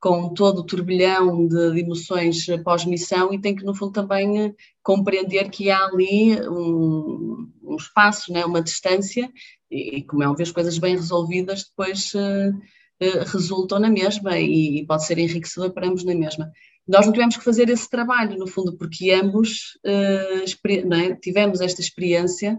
[0.00, 5.50] com todo o turbilhão de, de emoções pós-missão e tem que, no fundo, também compreender
[5.50, 9.30] que há ali um, um espaço, né, uma distância
[9.70, 14.80] e, como é óbvio, as coisas bem resolvidas depois uh, uh, resultam na mesma e,
[14.80, 16.50] e, pode ser enriquecedor para ambos na mesma.
[16.86, 22.58] Nós não tivemos que fazer esse trabalho, no fundo, porque ambos uh, tivemos esta experiência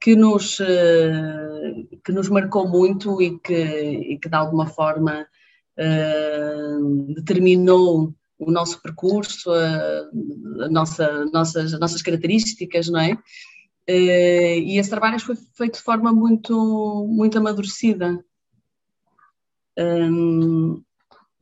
[0.00, 0.58] que nos,
[2.04, 5.26] que nos marcou muito e que, e que de alguma forma
[7.16, 13.18] determinou o nosso percurso, a, nossa, nossas, as nossas características, não é?
[13.88, 18.22] Uh, e esse trabalho foi feito de forma muito, muito amadurecida.
[19.78, 20.82] Um,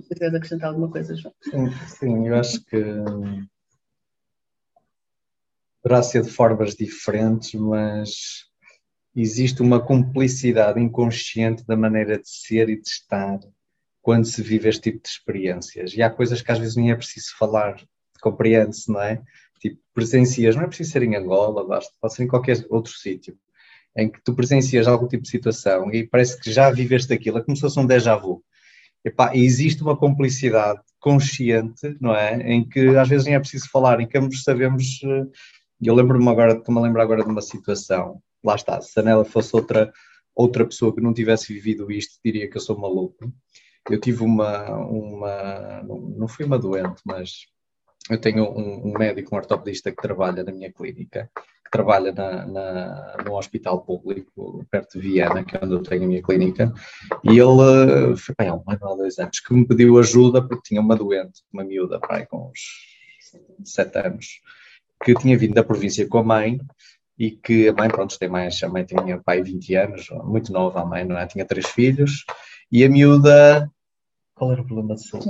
[0.00, 1.34] se acrescentar alguma coisa, João?
[1.42, 2.76] Sim, sim, eu acho que
[5.82, 8.44] poderá ser de formas diferentes, mas
[9.14, 13.40] existe uma cumplicidade inconsciente da maneira de ser e de estar
[14.02, 15.94] quando se vive este tipo de experiências.
[15.94, 17.80] E há coisas que às vezes nem é preciso falar,
[18.20, 19.22] compreende-se, não é?
[19.60, 23.36] Tipo, presencias, não é preciso ser em Angola, basta, pode ser em qualquer outro sítio,
[23.96, 27.42] em que tu presencias algum tipo de situação e parece que já viveste aquilo, é
[27.42, 28.42] como se fosse um déjà vu.
[29.04, 32.34] Epá, existe uma complicidade consciente, não é?
[32.52, 35.26] Em que às vezes nem é preciso falar, em que ambos sabemos eh,
[35.80, 39.24] eu lembro-me agora, estou-me a lembrar agora de uma situação, lá está, se a Nela
[39.24, 39.92] fosse outra,
[40.34, 43.32] outra pessoa que não tivesse vivido isto, diria que eu sou maluco.
[43.88, 47.46] Eu tive uma, uma não fui uma doente, mas
[48.10, 52.46] eu tenho um, um, médico, um ortopedista que trabalha na minha clínica, que trabalha na,
[52.46, 56.72] na, num hospital público, perto de Viana, que é onde eu tenho a minha clínica,
[57.24, 60.68] e ele, foi bem, há um ano ou dois anos, que me pediu ajuda porque
[60.68, 62.60] tinha uma doente, uma miúda, pai, com uns
[63.64, 64.40] sete anos,
[65.04, 66.60] que tinha vindo da província com a mãe
[67.18, 70.82] e que a mãe, pronto, tem mais, a mãe tinha pai 20 anos, muito nova
[70.82, 71.26] a mãe, não é?
[71.26, 72.24] Tinha três filhos
[72.70, 73.70] e a miúda,
[74.34, 75.28] qual era o problema de saúde?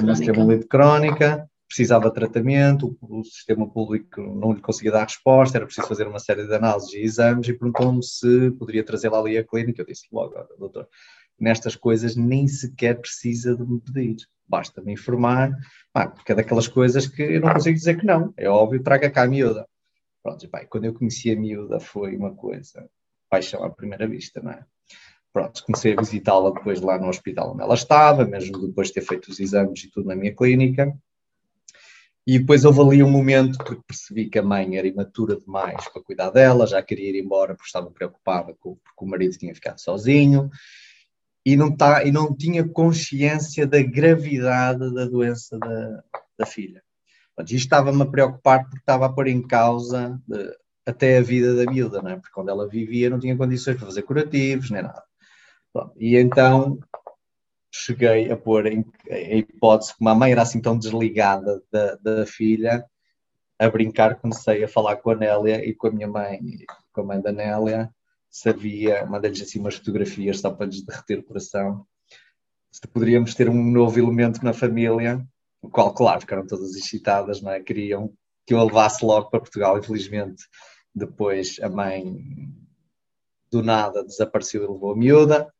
[0.00, 5.64] Uma estimulite crónica, precisava de tratamento, o, sistema público não lhe conseguia dar resposta, era
[5.64, 9.44] preciso fazer uma série de análises e exames e perguntou-me se poderia trazê-la ali à
[9.44, 9.80] clínica.
[9.80, 10.86] Eu disse logo, doutor,
[11.40, 14.16] nestas coisas nem sequer precisa de me pedir
[14.52, 15.50] basta me informar,
[15.94, 19.08] pá, porque é daquelas coisas que eu não consigo dizer que não, é óbvio, traga
[19.08, 19.66] cá a miúda.
[20.22, 22.86] Pronto, e, quando eu conheci a miúda foi uma coisa,
[23.30, 24.62] paixão à primeira vista, não é?
[25.32, 29.00] Pronto, comecei a visitá-la depois lá no hospital onde ela estava, mesmo depois de ter
[29.00, 30.94] feito os exames e tudo na minha clínica.
[32.26, 36.02] E depois houve ali um momento porque percebi que a mãe era imatura demais para
[36.02, 39.80] cuidar dela, já queria ir embora porque estava preocupada com, porque o marido tinha ficado
[39.80, 40.48] sozinho
[41.44, 46.04] e não, tá, e não tinha consciência da gravidade da doença da,
[46.38, 46.82] da filha.
[47.40, 50.56] Isto estava-me a preocupar porque estava a pôr em causa de, eh,
[50.86, 52.16] até a vida da miúda, não é?
[52.16, 55.02] porque quando ela vivia não tinha condições para fazer curativos, nem nada.
[55.74, 56.78] Bom, e então
[57.72, 62.26] cheguei a pôr em, a hipótese, como a mãe era assim tão desligada da, da
[62.26, 62.84] filha,
[63.58, 66.40] a brincar comecei a falar com a Nélia e com a minha mãe,
[66.92, 67.90] com a mãe da Nélia,
[68.30, 71.86] sabia, mandei-lhes assim umas fotografias só para lhes derreter o coração,
[72.70, 75.22] se poderíamos ter um novo elemento na família,
[75.60, 77.60] o qual, claro, ficaram todas excitadas, não é?
[77.60, 78.12] Queriam
[78.46, 80.44] que eu a levasse logo para Portugal, infelizmente,
[80.94, 82.18] depois a mãe
[83.50, 85.52] do nada desapareceu e levou a miúda,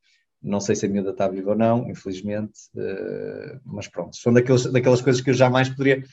[0.43, 4.64] não sei se a miúda está viva ou não, infelizmente, uh, mas pronto, são daqueles,
[4.64, 6.05] daquelas coisas que eu jamais poderia.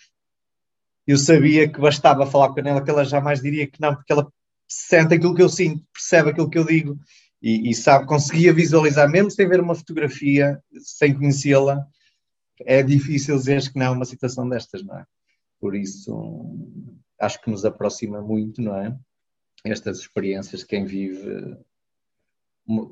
[1.08, 4.32] Eu sabia que bastava falar com ela, que ela jamais diria que não, porque ela
[4.68, 7.00] sente aquilo que eu sinto, percebe aquilo que eu digo
[7.42, 11.86] e, e sabe, conseguia visualizar, mesmo sem ver uma fotografia, sem conhecê-la,
[12.66, 15.06] é difícil dizer que não uma situação destas, não é?
[15.60, 16.56] Por isso,
[17.20, 18.96] acho que nos aproxima muito, não é?
[19.66, 21.58] Estas experiências de quem vive,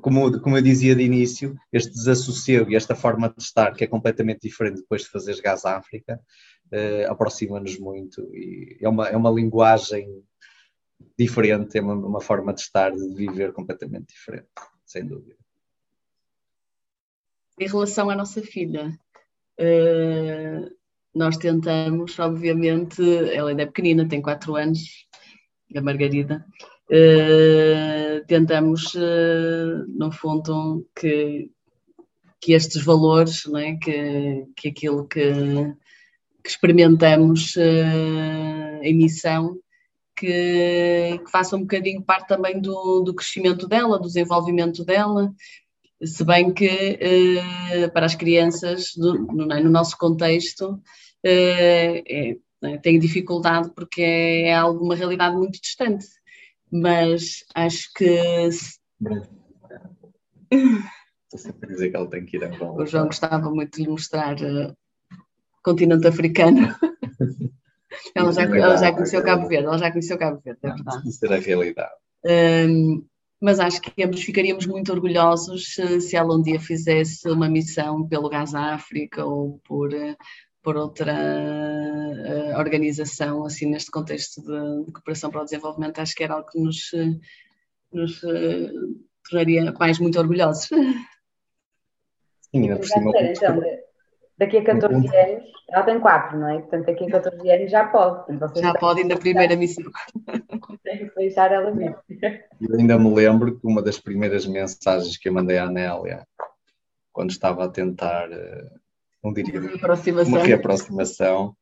[0.00, 3.86] como, como eu dizia de início, este desassossego e esta forma de estar, que é
[3.86, 6.20] completamente diferente depois de fazer gás África,
[6.72, 10.22] eh, aproxima-nos muito e é uma, é uma linguagem
[11.16, 14.48] diferente, é uma, uma forma de estar, de viver completamente diferente,
[14.84, 15.36] sem dúvida.
[17.58, 18.98] Em relação à nossa filha,
[19.60, 20.76] uh,
[21.14, 23.02] nós tentamos, obviamente,
[23.32, 25.06] ela ainda é pequenina, tem 4 anos,
[25.74, 26.44] a Margarida,
[26.90, 31.50] uh, tentamos, uh, no fundo, que,
[32.40, 35.32] que estes valores, né, que, que aquilo que,
[36.42, 37.54] que experimentamos
[38.82, 39.58] em missão,
[40.16, 45.32] que, que faça um bocadinho parte também do, do crescimento dela, do desenvolvimento dela,
[46.04, 46.66] se bem que
[47.00, 50.80] eh, para as crianças, do, no, é, no, nosso contexto,
[51.24, 56.06] eh, é, tem dificuldade porque é, é algo, uma realidade muito distante,
[56.70, 58.48] mas acho que...
[60.50, 63.84] Estou sempre a dizer que ela tem que ir a O João gostava muito de
[63.84, 66.74] lhe mostrar uh, o continente africano.
[68.14, 71.02] Ela já, ela já conheceu Cabo Verde, ela já conheceu Cabo Verde, é verdade.
[71.22, 71.92] Era a realidade.
[72.24, 73.04] Um,
[73.40, 78.06] mas acho que ambos ficaríamos muito orgulhosos se, se ela um dia fizesse uma missão
[78.06, 79.90] pelo Gás África ou por,
[80.62, 85.98] por outra uh, organização, assim, neste contexto de, de, cooperação para o desenvolvimento.
[86.00, 86.90] Acho que era algo que nos,
[87.92, 88.98] nos uh,
[89.28, 90.68] tornaria pais muito orgulhosos.
[92.50, 93.12] Sim, ainda por cima.
[93.16, 93.62] Então,
[94.38, 96.58] daqui a 14 anos, ela tem 4, não é?
[96.60, 98.38] Portanto, daqui a 14 anos já pode.
[98.60, 99.84] já pode, na primeira missão.
[100.82, 101.94] Tem que deixar ela vir.
[102.60, 106.26] Eu ainda me lembro que uma das primeiras mensagens que eu mandei à Nélia,
[107.12, 108.70] quando estava a tentar, eh,
[109.22, 109.60] não diria,
[110.26, 111.56] uma reaproximação,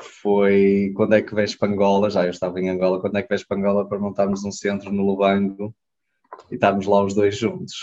[0.00, 3.28] foi quando é que vens para Angola, já eu estava em Angola, quando é que
[3.28, 5.74] vens para Angola para montarmos um centro no Lubango
[6.50, 7.74] e estarmos lá os dois juntos,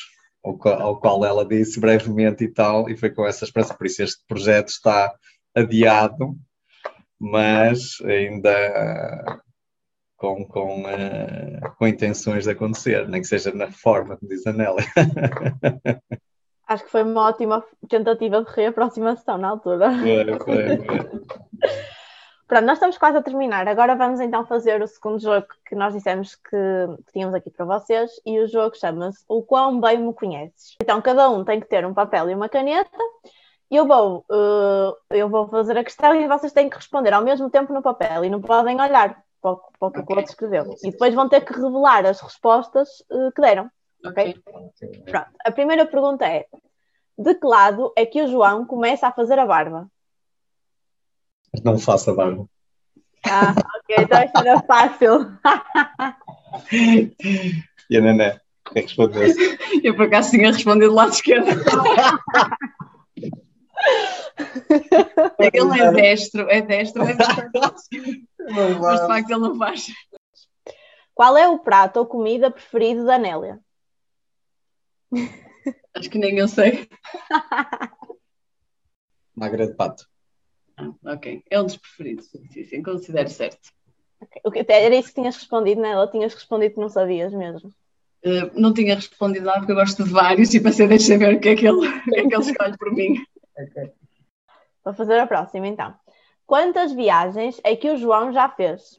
[0.44, 3.86] ao qual, ao qual ela disse brevemente e tal, e foi com essa esperança, por
[3.86, 5.14] isso este projeto está
[5.56, 6.36] adiado,
[7.20, 9.42] mas ainda
[10.18, 14.54] com, com, uh, com intenções de acontecer, nem que seja na forma, como diz a
[14.54, 14.86] Nélia.
[16.70, 19.92] Acho que foi uma ótima tentativa de reaproximação na altura.
[19.92, 21.20] Foi, foi, foi.
[22.48, 23.68] Pronto, nós estamos quase a terminar.
[23.68, 26.58] Agora vamos então fazer o segundo jogo que nós dissemos que,
[27.06, 28.12] que tínhamos aqui para vocês.
[28.24, 30.76] E o jogo chama-se O Quão Bem Me Conheces.
[30.82, 32.98] Então, cada um tem que ter um papel e uma caneta.
[33.70, 37.24] E eu vou, uh, eu vou fazer a questão e vocês têm que responder ao
[37.24, 40.32] mesmo tempo no papel e não podem olhar para o, para o que o outro
[40.32, 40.76] escreveu.
[40.84, 43.70] E depois vão ter que revelar as respostas uh, que deram.
[44.06, 44.42] Ok?
[45.06, 45.30] Pronto.
[45.46, 46.46] A primeira pergunta é:
[47.18, 49.90] De que lado é que o João começa a fazer a barba?
[51.64, 52.46] Não faça barba.
[53.26, 55.38] Ah, ok, então isto era fácil.
[57.90, 59.24] e a Nené, o que é que respondeu?
[59.84, 61.48] Eu por acaso tinha respondido do lado esquerdo.
[65.54, 67.50] ele é destro, é destro, é destro.
[68.80, 69.88] Mas de facto ele não faz.
[71.14, 73.60] Qual é o prato ou comida preferido da Nélia?
[75.96, 76.88] Acho que nem eu sei.
[79.36, 80.06] Magra de pato.
[80.78, 81.44] Ah, ok.
[81.50, 83.70] É um dos preferidos, sim, sim, considero certo.
[84.44, 84.66] Okay.
[84.68, 85.98] Era isso que tinhas respondido, não é?
[86.00, 87.70] Ou tinhas respondido que não sabias mesmo?
[88.26, 91.40] Uh, não tinha respondido nada porque eu gosto de vários e pensei, deixa ver o
[91.40, 93.16] que é que ele, o que é que ele escolhe por mim.
[93.60, 93.92] Okay.
[94.86, 95.94] Vou fazer a próxima então.
[96.50, 98.98] Quantas viagens é que o João já fez?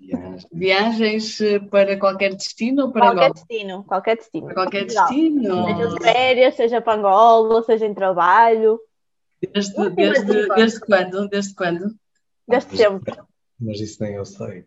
[0.52, 3.34] Viagens eh, para qualquer destino ou para qualquer Angola?
[3.34, 4.44] destino, qualquer destino.
[4.44, 5.64] Para qualquer destino.
[5.64, 8.80] Seja férias, seja para Angola, seja em trabalho.
[9.52, 11.28] Desde, desde, desde quando?
[11.28, 11.92] Desde quando?
[12.46, 13.20] Desde sempre.
[13.58, 14.64] Mas isso nem eu sei.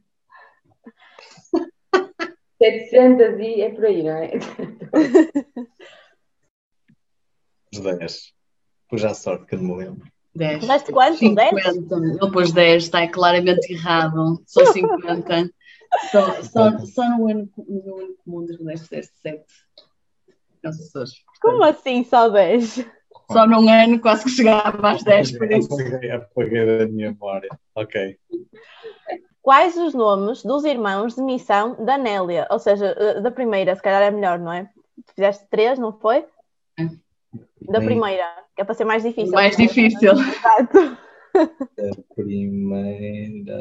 [2.62, 4.32] 700 e é por aí, não é?
[7.74, 8.34] Os 10.
[8.90, 10.13] Pus à sorte que eu não me lembro.
[10.36, 10.66] 10.
[10.66, 11.18] Mas quanto?
[11.18, 11.56] 50.
[11.56, 11.76] 10?
[11.92, 14.42] Ele pôs 10, está claramente errado.
[14.46, 15.50] Só 50.
[16.12, 19.44] só, só, só no ano, no ano comum das mulheres fizeste 7.
[21.42, 22.86] Como assim só 10?
[23.32, 25.70] Só num ano quase que chegava às 10, por isso.
[25.74, 27.50] Apaguei da minha memória.
[27.76, 28.18] Ok.
[29.42, 32.48] Quais os nomes dos irmãos de missão da Nélia?
[32.50, 34.70] Ou seja, eh, da primeira, se calhar é melhor, não é?
[35.14, 36.26] Fizeste três, não foi?
[36.80, 36.84] É.
[37.62, 38.26] Da primeira,
[38.56, 39.34] que é para ser mais difícil.
[39.34, 40.12] Mais difícil.
[40.18, 40.98] Exato.
[41.36, 43.60] A primeira.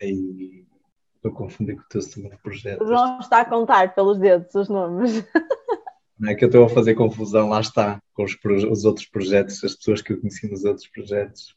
[0.00, 2.84] Estou a confundir com o teu segundo projeto.
[2.84, 5.24] Não está a contar pelos dedos os nomes.
[6.18, 8.36] Não é que eu estou a fazer confusão, lá está, com os,
[8.70, 11.56] os outros projetos, as pessoas que eu conheci nos outros projetos.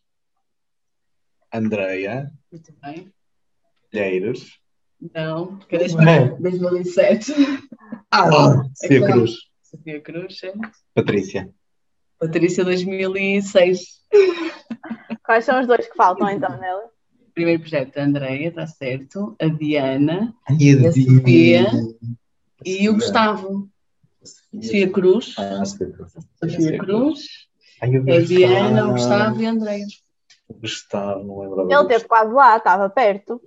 [1.53, 2.31] Andreia.
[2.51, 3.13] Muito bem.
[3.93, 4.59] Lheiros.
[5.13, 7.33] Não, porque é 2007.
[8.11, 9.33] Ah, é Cruz.
[9.75, 10.53] Sofia Cruz, é.
[10.93, 11.49] Patrícia.
[12.17, 14.01] Patrícia 2006.
[15.23, 16.89] Quais são os dois que faltam então, Nela?
[17.33, 19.35] Primeiro projeto, a Andreia, está certo.
[19.41, 20.33] A Diana.
[20.57, 21.67] E a, a Sofia.
[22.63, 23.69] E o Gustavo.
[24.23, 25.35] Sofia Cruz.
[25.37, 26.13] Ah, Sofia Cruz.
[26.41, 27.27] Sofia Cruz.
[27.81, 29.85] a Diana, o Gustavo e a Andréia.
[30.47, 31.61] O Gustavo, não lembro.
[31.69, 33.41] Ele esteve quase lá, estava perto.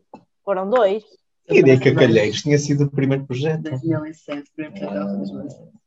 [0.45, 1.03] Foram dois.
[1.49, 3.63] E ideia que a Calheiros tinha sido o primeiro projeto.
[3.63, 5.79] 2007, primeiro projeto.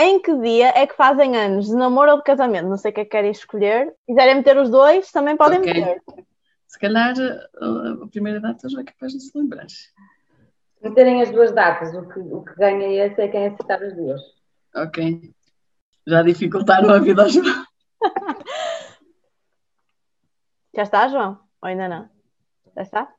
[0.00, 2.68] Em que dia é que fazem anos de namoro ou de casamento?
[2.68, 3.88] Não sei o que é que querem escolher.
[3.88, 5.74] Se quiserem meter os dois, também podem okay.
[5.74, 6.02] meter.
[6.66, 7.14] Se calhar
[8.02, 9.66] a primeira data já é capaz de se lembrar
[10.82, 14.20] meterem as duas datas, o que, o que ganha esse é quem acertar as duas.
[14.74, 15.32] Ok.
[16.06, 17.44] Já dificultaram a vida ao João.
[20.74, 21.40] Já está, João?
[21.60, 22.08] Ou ainda não?
[22.76, 23.12] Já está?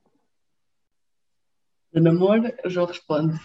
[1.94, 3.38] De namoro, o João responde.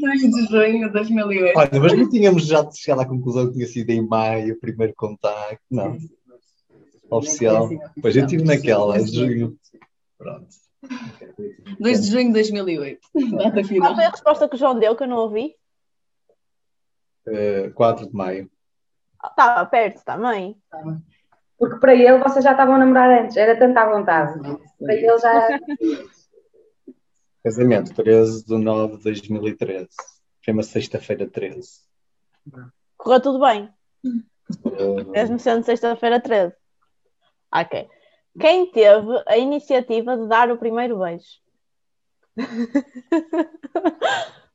[0.00, 1.58] 2 de junho de 2008.
[1.58, 4.94] Olha, mas não tínhamos já chegado à conclusão que tinha sido em maio o primeiro
[4.96, 5.96] contacto, não
[7.10, 7.68] oficial.
[8.00, 9.58] Pois eu estive naquela, de junho.
[10.16, 10.48] Pronto.
[11.80, 13.00] 2 de junho de 2008.
[13.36, 13.88] Data final.
[13.88, 15.54] Qual foi a resposta que o João deu que eu não ouvi?
[17.26, 18.50] Uh, eh, 4 de maio.
[19.24, 20.56] Estava perto também.
[21.58, 24.38] Porque para ele vocês já estavam a namorar antes, era tanta à vontade.
[24.78, 25.58] Para ele já.
[27.42, 29.88] Casamento, 13 de 9 de 2013.
[30.44, 31.68] Foi uma sexta-feira 13.
[32.96, 33.72] Correu tudo bem,
[34.64, 36.54] Uh, mesmo sendo sexta-feira 13.
[37.54, 37.86] Ok.
[38.40, 41.26] Quem teve a iniciativa de dar o primeiro beijo?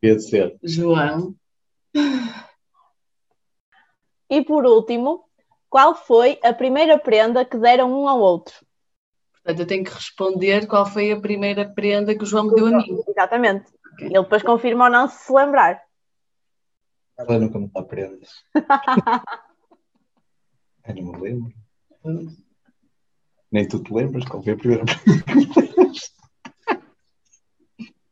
[0.00, 0.56] devia ser.
[0.62, 1.34] João,
[4.30, 5.25] E por último,
[5.76, 8.54] qual foi a primeira prenda que deram um ao outro?
[9.34, 12.68] portanto, eu tenho que responder qual foi a primeira prenda que o João me deu
[12.68, 13.04] a mim.
[13.06, 13.70] Exatamente.
[13.98, 15.82] Ele depois confirma ou não se se lembrar.
[17.18, 18.30] Ela nunca me dá prendas.
[20.88, 21.52] Eu não me lembro.
[23.52, 25.92] Nem tu te lembras qual foi a primeira prenda.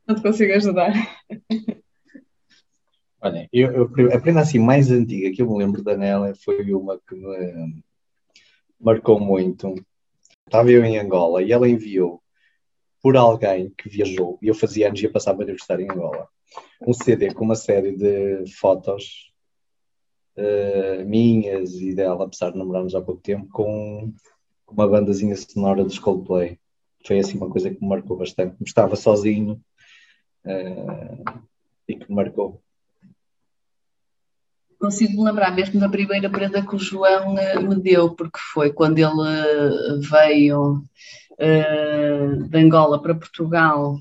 [0.07, 0.93] Não te consigo ajudar.
[3.25, 6.75] Olha, eu, eu- a prenda assim mais antiga que eu me lembro da Nélia foi
[6.75, 7.83] uma que me
[8.79, 9.75] marcou muito.
[10.47, 12.23] Estava eu em Angola e ela enviou
[13.03, 16.29] por alguém que viajou, e eu fazia anos e ia passar meu aniversário em Angola,
[16.87, 19.33] um CD com uma série de fotos
[20.37, 24.13] eh, minhas e dela, apesar de namorarmos há pouco tempo, com
[24.69, 26.59] uma bandazinha sonora dos Coldplay.
[27.07, 28.57] Foi assim uma coisa que me marcou bastante.
[28.65, 29.61] Estava sozinho
[30.45, 31.25] eh,
[31.89, 32.63] e que me marcou.
[34.85, 38.71] Consigo me lembrar mesmo da primeira prenda que o João eh, me deu, porque foi
[38.71, 40.85] quando ele eh, veio
[41.39, 43.99] eh, de Angola para Portugal,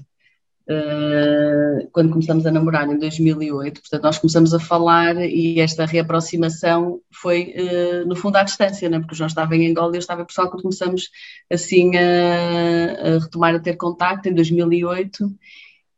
[0.67, 3.79] eh, quando começamos a namorar em 2008.
[3.79, 8.99] Portanto, nós começamos a falar e esta reaproximação foi, eh, no fundo, à distância, né?
[8.99, 11.09] porque o João estava em Angola e eu estava em Portugal, quando começamos
[11.49, 15.33] assim a, a retomar a ter contacto em 2008.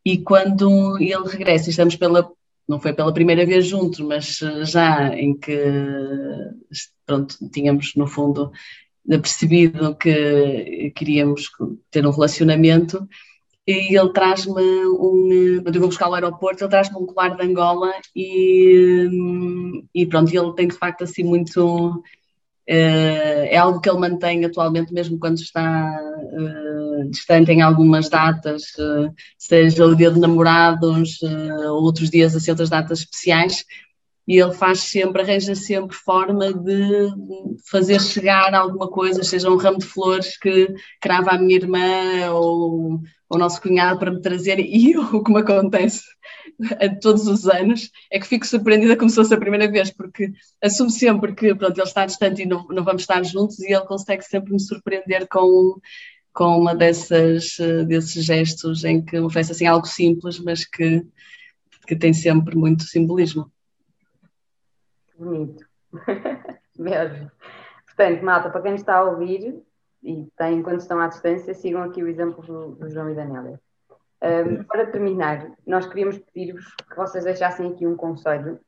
[0.04, 2.30] E quando ele regressa, estamos pela
[2.68, 5.56] não foi pela primeira vez juntos, mas eh, já em que
[7.06, 8.50] pronto, tínhamos no fundo
[9.08, 11.48] percebido que queríamos
[11.90, 13.08] ter um relacionamento.
[13.66, 17.92] E ele traz-me um, eu vou buscar ao aeroporto, ele traz-me um colar de Angola
[18.14, 19.08] e,
[19.92, 22.00] e pronto, ele tem de facto assim muito
[22.66, 25.96] eh, é algo que ele mantém atualmente mesmo quando está
[26.32, 26.65] eh,
[27.10, 32.70] distante em algumas datas, eh, seja o dia de namorados, eh, outros dias assim, outras
[32.70, 33.64] datas especiais,
[34.26, 37.08] e ele faz sempre, arranja sempre forma de
[37.70, 40.68] fazer chegar alguma coisa, seja um ramo de flores que
[41.00, 45.40] crava a minha irmã ou o nosso cunhado para me trazer, e o que me
[45.40, 46.02] acontece
[47.00, 50.32] todos os anos é que fico surpreendida como se fosse a primeira vez, porque
[50.62, 53.84] assumo sempre que pronto, ele está distante e não, não vamos estar juntos, e ele
[53.84, 55.78] consegue sempre me surpreender com
[56.36, 57.56] com uma dessas,
[57.88, 61.02] desses gestos em que oferece assim algo simples, mas que,
[61.86, 63.50] que tem sempre muito simbolismo.
[65.18, 65.64] Bonito.
[66.78, 67.30] Mesmo.
[67.86, 69.62] Portanto, malta, para quem está a ouvir
[70.02, 73.24] e tem quando estão à distância, sigam aqui o exemplo do, do João e da
[73.24, 73.58] Nélia.
[74.22, 78.60] Um, para terminar, nós queríamos pedir-vos que vocês deixassem aqui um conselho,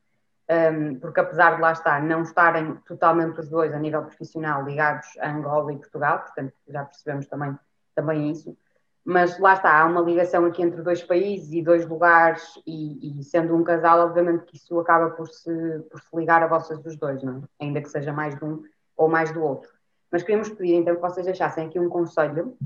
[0.99, 5.29] porque apesar de lá estar, não estarem totalmente os dois a nível profissional ligados a
[5.29, 7.57] Angola e Portugal, portanto já percebemos também,
[7.93, 8.57] também isso,
[9.05, 13.23] mas lá está, há uma ligação aqui entre dois países e dois lugares, e, e
[13.23, 16.95] sendo um casal, obviamente que isso acaba por se, por se ligar a vocês dos
[16.95, 17.63] dois, não é?
[17.63, 18.63] ainda que seja mais de um
[18.97, 19.69] ou mais do outro.
[20.11, 22.57] Mas queríamos pedir então que vocês deixassem aqui um conselho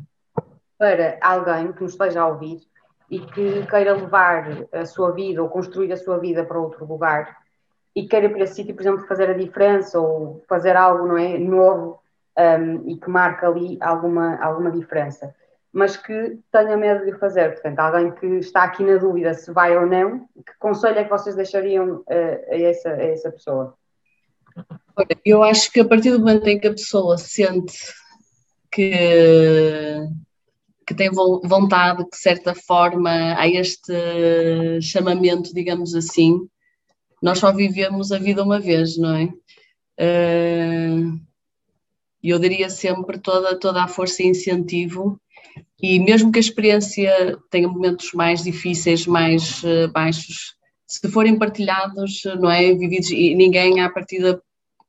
[0.77, 2.61] para alguém que nos esteja a ouvir
[3.09, 7.42] e que queira levar a sua vida ou construir a sua vida para outro lugar
[7.95, 11.37] e queira para esse sítio, por exemplo, fazer a diferença ou fazer algo não é,
[11.37, 11.99] novo
[12.37, 15.33] um, e que marque ali alguma, alguma diferença,
[15.71, 17.53] mas que tenha medo de fazer.
[17.53, 21.09] Portanto, alguém que está aqui na dúvida se vai ou não, que conselho é que
[21.09, 22.05] vocês deixariam uh,
[22.49, 23.75] a, essa, a essa pessoa?
[25.25, 27.75] Eu acho que a partir do momento em que a pessoa sente
[28.71, 28.91] que,
[30.85, 36.47] que tem vontade, que de certa forma há este chamamento, digamos assim,
[37.23, 39.29] nós só vivemos a vida uma vez, não é?
[42.21, 45.17] E eu daria sempre toda, toda a força e incentivo,
[45.81, 49.61] e mesmo que a experiência tenha momentos mais difíceis, mais
[49.93, 50.55] baixos,
[50.85, 52.73] se forem partilhados, não é?
[52.73, 54.41] Vividos, e ninguém à partida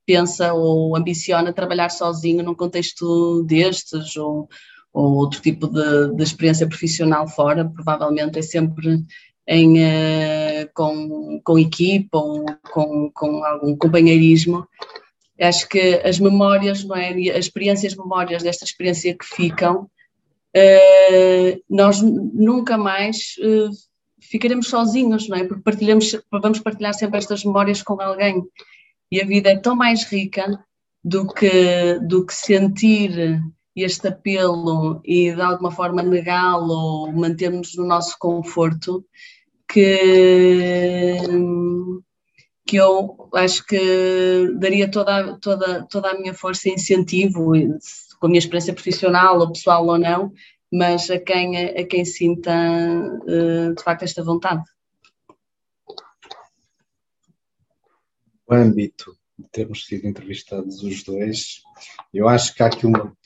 [0.04, 4.48] pensa ou ambiciona trabalhar sozinho num contexto destes ou,
[4.92, 9.04] ou outro tipo de, de, experiência profissional fora, provavelmente é sempre
[9.46, 14.66] em, uh, com, com equipa ou com, com algum companheirismo.
[15.40, 17.10] Acho que as memórias, não é?
[17.10, 19.82] as experiências, memórias desta experiência que ficam,
[20.56, 23.70] uh, nós nunca mais uh,
[24.20, 25.44] ficaremos sozinhos, não é?
[25.44, 28.42] Porque partilhamos, vamos partilhar sempre estas memórias com alguém
[29.10, 30.58] e a vida é tão mais rica
[31.04, 33.40] do que, do que sentir
[33.76, 39.04] este apelo e de alguma forma negá-lo mantermos no nosso conforto,
[39.68, 41.18] que,
[42.66, 47.52] que eu acho que daria toda, toda, toda a minha força e incentivo,
[48.18, 50.32] com a minha experiência profissional ou pessoal ou não,
[50.72, 52.52] mas a quem, a quem sinta
[53.28, 54.62] eh, de facto esta vontade.
[58.46, 61.62] O âmbito de termos sido entrevistados os dois,
[62.12, 63.16] eu acho que há aqui uma.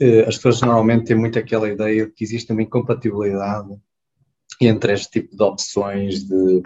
[0.00, 3.76] Eh, as pessoas normalmente têm muito aquela ideia de que existe uma incompatibilidade
[4.66, 6.62] entre este tipo de opções de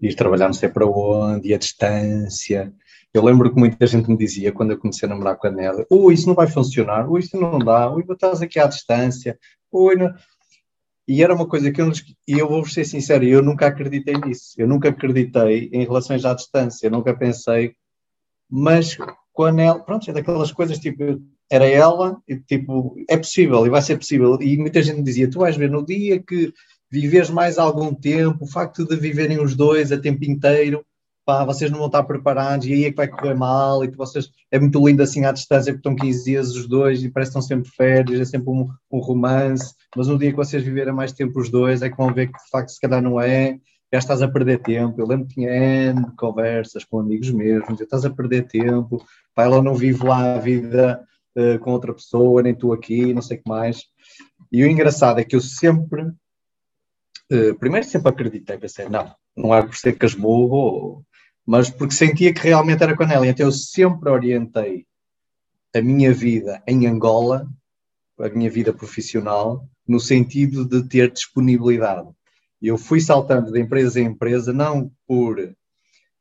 [0.00, 2.72] ir trabalhar não sei para onde, e a distância.
[3.12, 5.86] Eu lembro que muita gente me dizia quando eu comecei a namorar com a Nélia:
[5.90, 9.38] Ui, isso não vai funcionar, ui, isso não dá, ui, estás aqui à distância,
[9.72, 10.12] ui, não.
[11.06, 11.90] E era uma coisa que eu,
[12.26, 14.54] e eu vou ser sincero, eu nunca acreditei nisso.
[14.58, 17.74] Eu nunca acreditei em relações à distância, eu nunca pensei,
[18.50, 18.96] mas
[19.32, 21.02] com a pronto, é daquelas coisas tipo,
[21.50, 24.36] era ela, e tipo, é possível, e vai ser possível.
[24.42, 26.52] E muita gente me dizia: Tu vais ver no dia que
[26.90, 30.84] viveres mais algum tempo, o facto de viverem os dois a tempo inteiro,
[31.28, 33.96] pá, vocês não vão estar preparados e aí é que vai correr mal e que
[33.96, 37.32] vocês, é muito lindo assim à distância porque estão 15 dias os dois e parece
[37.32, 40.94] que estão sempre férias, é sempre um, um romance, mas no dia que vocês viverem
[40.94, 43.58] mais tempo os dois é que vão ver que de facto se calhar não é,
[43.92, 45.00] já estás a perder tempo.
[45.00, 49.44] Eu lembro que tinha N conversas com amigos mesmos, já estás a perder tempo, pá,
[49.44, 51.04] ela não vive lá a vida
[51.36, 53.82] uh, com outra pessoa, nem tu aqui, não sei o que mais.
[54.50, 56.10] E o engraçado é que eu sempre
[57.58, 61.04] primeiro sempre acreditei, pensei, não, não é por ser casmurro,
[61.46, 63.26] mas porque sentia que realmente era com ela.
[63.26, 64.86] Então eu sempre orientei
[65.74, 67.48] a minha vida em Angola,
[68.18, 72.08] a minha vida profissional, no sentido de ter disponibilidade.
[72.60, 75.54] Eu fui saltando de empresa em empresa, não por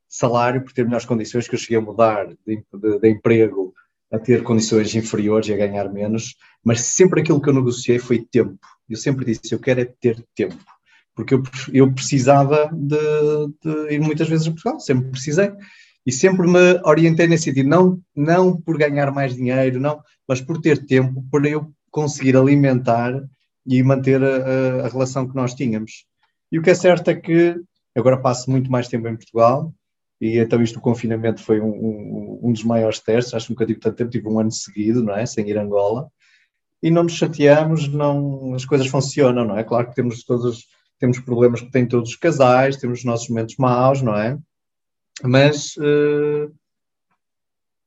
[0.07, 3.73] salário, por ter melhores condições, que eu cheguei a mudar de, de, de emprego
[4.11, 8.23] a ter condições inferiores e a ganhar menos, mas sempre aquilo que eu negociei foi
[8.23, 8.57] tempo.
[8.89, 10.63] Eu sempre disse, eu quero é ter tempo
[11.17, 11.43] porque eu,
[11.73, 12.95] eu precisava de,
[13.63, 15.51] de, ir muitas vezes a Portugal, sempre precisei.
[16.05, 20.61] E sempre me orientei nesse sentido, não, não por ganhar mais dinheiro, não, mas por
[20.61, 23.19] ter tempo para eu conseguir alimentar
[23.65, 26.05] e manter a, a relação que nós tínhamos.
[26.51, 27.59] E o que é certo é que
[27.95, 29.73] agora passo muito mais tempo em Portugal,
[30.21, 33.65] e então isto, o confinamento foi um, um, um dos maiores testes, acho que nunca
[33.65, 36.07] tive tanto tempo, tive um ano seguido, não é, sem ir a Angola,
[36.81, 39.63] e não nos chateamos, não, as coisas funcionam, não é?
[39.63, 40.67] Claro que temos todos
[40.99, 44.37] temos problemas que têm todos os casais, temos os nossos momentos maus, não é?
[45.23, 46.51] Mas uh,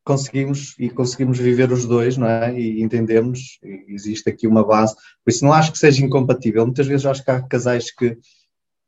[0.04, 2.58] conseguimos e conseguimos viver os dois, não é?
[2.58, 4.94] E entendemos, e existe aqui uma base.
[5.24, 6.64] Por isso não acho que seja incompatível.
[6.64, 8.18] Muitas vezes acho que há casais que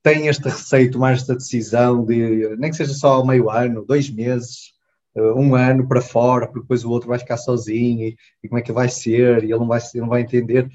[0.03, 4.73] têm este receio, tomar esta decisão de, nem que seja só meio ano, dois meses,
[5.15, 8.59] uh, um ano para fora, porque depois o outro vai ficar sozinho e, e como
[8.59, 10.69] é que vai ser, e ele não vai, não vai entender.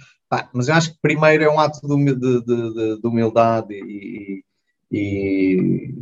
[0.54, 4.44] Mas eu acho que primeiro é um ato de, de, de, de humildade e,
[4.92, 5.94] e,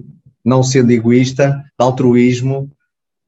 [0.44, 2.72] não sendo egoísta, de altruísmo.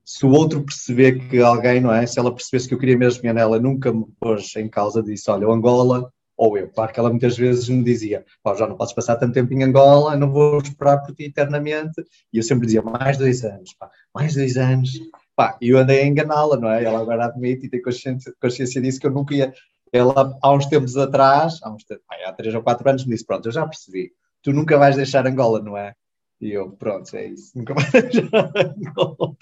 [0.04, 2.06] Se o outro perceber que alguém, não é?
[2.06, 5.48] Se ela percebesse que eu queria mesmo nela, nunca me pôs em causa disso, olha,
[5.48, 6.70] o Angola ou eu.
[6.70, 8.24] Claro que ela muitas vezes me dizia,
[8.58, 12.02] já não podes passar tanto tempo em Angola, não vou esperar por ti eternamente.
[12.32, 14.92] E eu sempre dizia, mais dois anos, pá, mais dois anos.
[15.36, 16.84] Pá, e eu andei a enganá-la, não é?
[16.84, 19.54] Ela agora admite e tem consciência, consciência disso que eu nunca ia,
[19.92, 23.26] ela, há uns tempos atrás, há, uns tempos, há três ou quatro anos, me disse:
[23.26, 24.12] Pronto, eu já percebi,
[24.42, 25.94] tu nunca vais deixar Angola, não é?
[26.40, 29.36] E eu, pronto, é isso, nunca deixar Angola.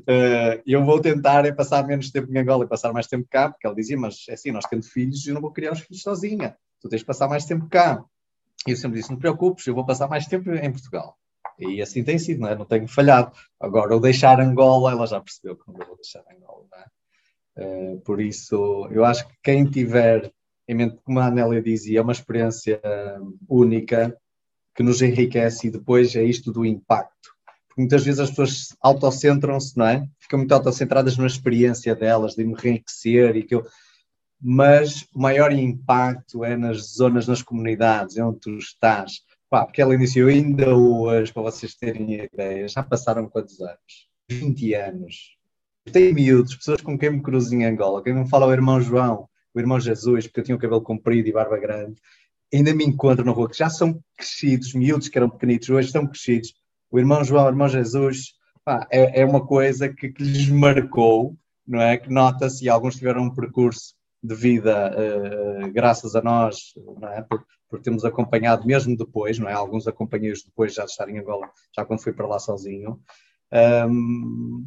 [0.00, 3.50] Uh, eu vou tentar é passar menos tempo em Angola e passar mais tempo cá,
[3.50, 6.02] porque ele dizia: Mas é assim, nós temos filhos, eu não vou criar os filhos
[6.02, 8.02] sozinha, tu tens de passar mais tempo cá.
[8.66, 11.16] E eu sempre disse: Não te preocupes, eu vou passar mais tempo em Portugal.
[11.58, 12.56] E assim tem sido, não é?
[12.56, 13.32] Não tenho falhado.
[13.58, 16.86] Agora, o deixar Angola, ela já percebeu que não vou deixar Angola, não é?
[17.56, 20.32] Eh, por isso, eu acho que quem tiver
[20.70, 22.80] em mente, como a Anélia dizia, é uma experiência
[23.48, 24.16] única
[24.72, 27.30] que nos enriquece e depois é isto do impacto.
[27.66, 30.06] Porque muitas vezes as pessoas autocentram-se, não é?
[30.20, 33.66] Ficam muito autocentradas na experiência delas, de me enriquecer e que eu...
[34.40, 39.24] Mas o maior impacto é nas zonas, nas comunidades, é onde tu estás.
[39.50, 44.08] Pá, porque ela iniciou ainda hoje, para vocês terem ideia, já passaram quantos anos?
[44.30, 45.39] 20 anos
[45.90, 49.28] tem miúdos, pessoas com quem me cruzo em Angola, quem me fala o irmão João,
[49.54, 52.00] o irmão Jesus, porque eu tinha o cabelo comprido e barba grande,
[52.52, 56.06] ainda me encontro na rua, que já são crescidos, miúdos que eram pequenitos, hoje estão
[56.06, 56.54] crescidos.
[56.90, 58.34] O irmão João, o irmão Jesus,
[58.64, 61.36] pá, é, é, uma coisa que, que, lhes marcou,
[61.66, 61.96] não é?
[61.96, 67.22] Que nota-se, e alguns tiveram um percurso de vida uh, graças a nós, não é?
[67.22, 69.52] Por, por termos acompanhado mesmo depois, não é?
[69.52, 73.00] Alguns acompanhei-os depois já de estar em Angola, já quando fui para lá sozinho.
[73.52, 74.66] Um,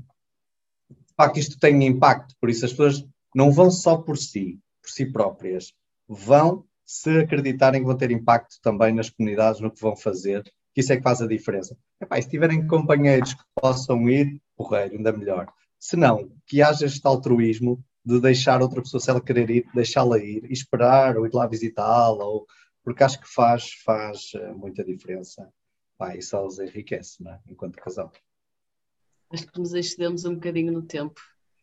[1.14, 4.90] de facto isto tem impacto, por isso as pessoas não vão só por si, por
[4.90, 5.72] si próprias,
[6.07, 10.81] vão se acreditarem que vão ter impacto também nas comunidades, no que vão fazer, que
[10.81, 11.77] isso é que faz a diferença.
[12.02, 15.48] Epá, se tiverem companheiros que possam ir, porreiro, ainda melhor.
[15.80, 20.18] Se não, que haja este altruísmo de deixar outra pessoa, se ela querer ir, deixá-la
[20.18, 22.48] ir, esperar, ou ir lá visitá-la, ou...
[22.84, 25.48] porque acho que faz, faz eh, muita diferença.
[25.98, 27.40] Pá, isso os enriquece, é?
[27.48, 28.11] enquanto casal.
[29.34, 31.19] Acho que nos excedemos um bocadinho no tempo.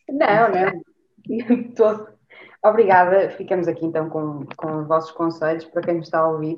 [0.09, 2.07] Não, não.
[2.63, 3.31] Obrigada.
[3.31, 6.57] Ficamos aqui então com, com os vossos conselhos para quem nos está a ouvir.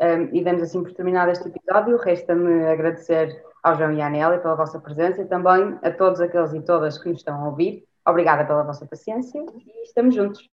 [0.00, 1.96] Um, e damos assim por terminado este episódio.
[1.96, 6.52] Resta-me agradecer ao João e à Nélia pela vossa presença e também a todos aqueles
[6.52, 7.84] e todas que nos estão a ouvir.
[8.06, 10.48] Obrigada pela vossa paciência e estamos juntos.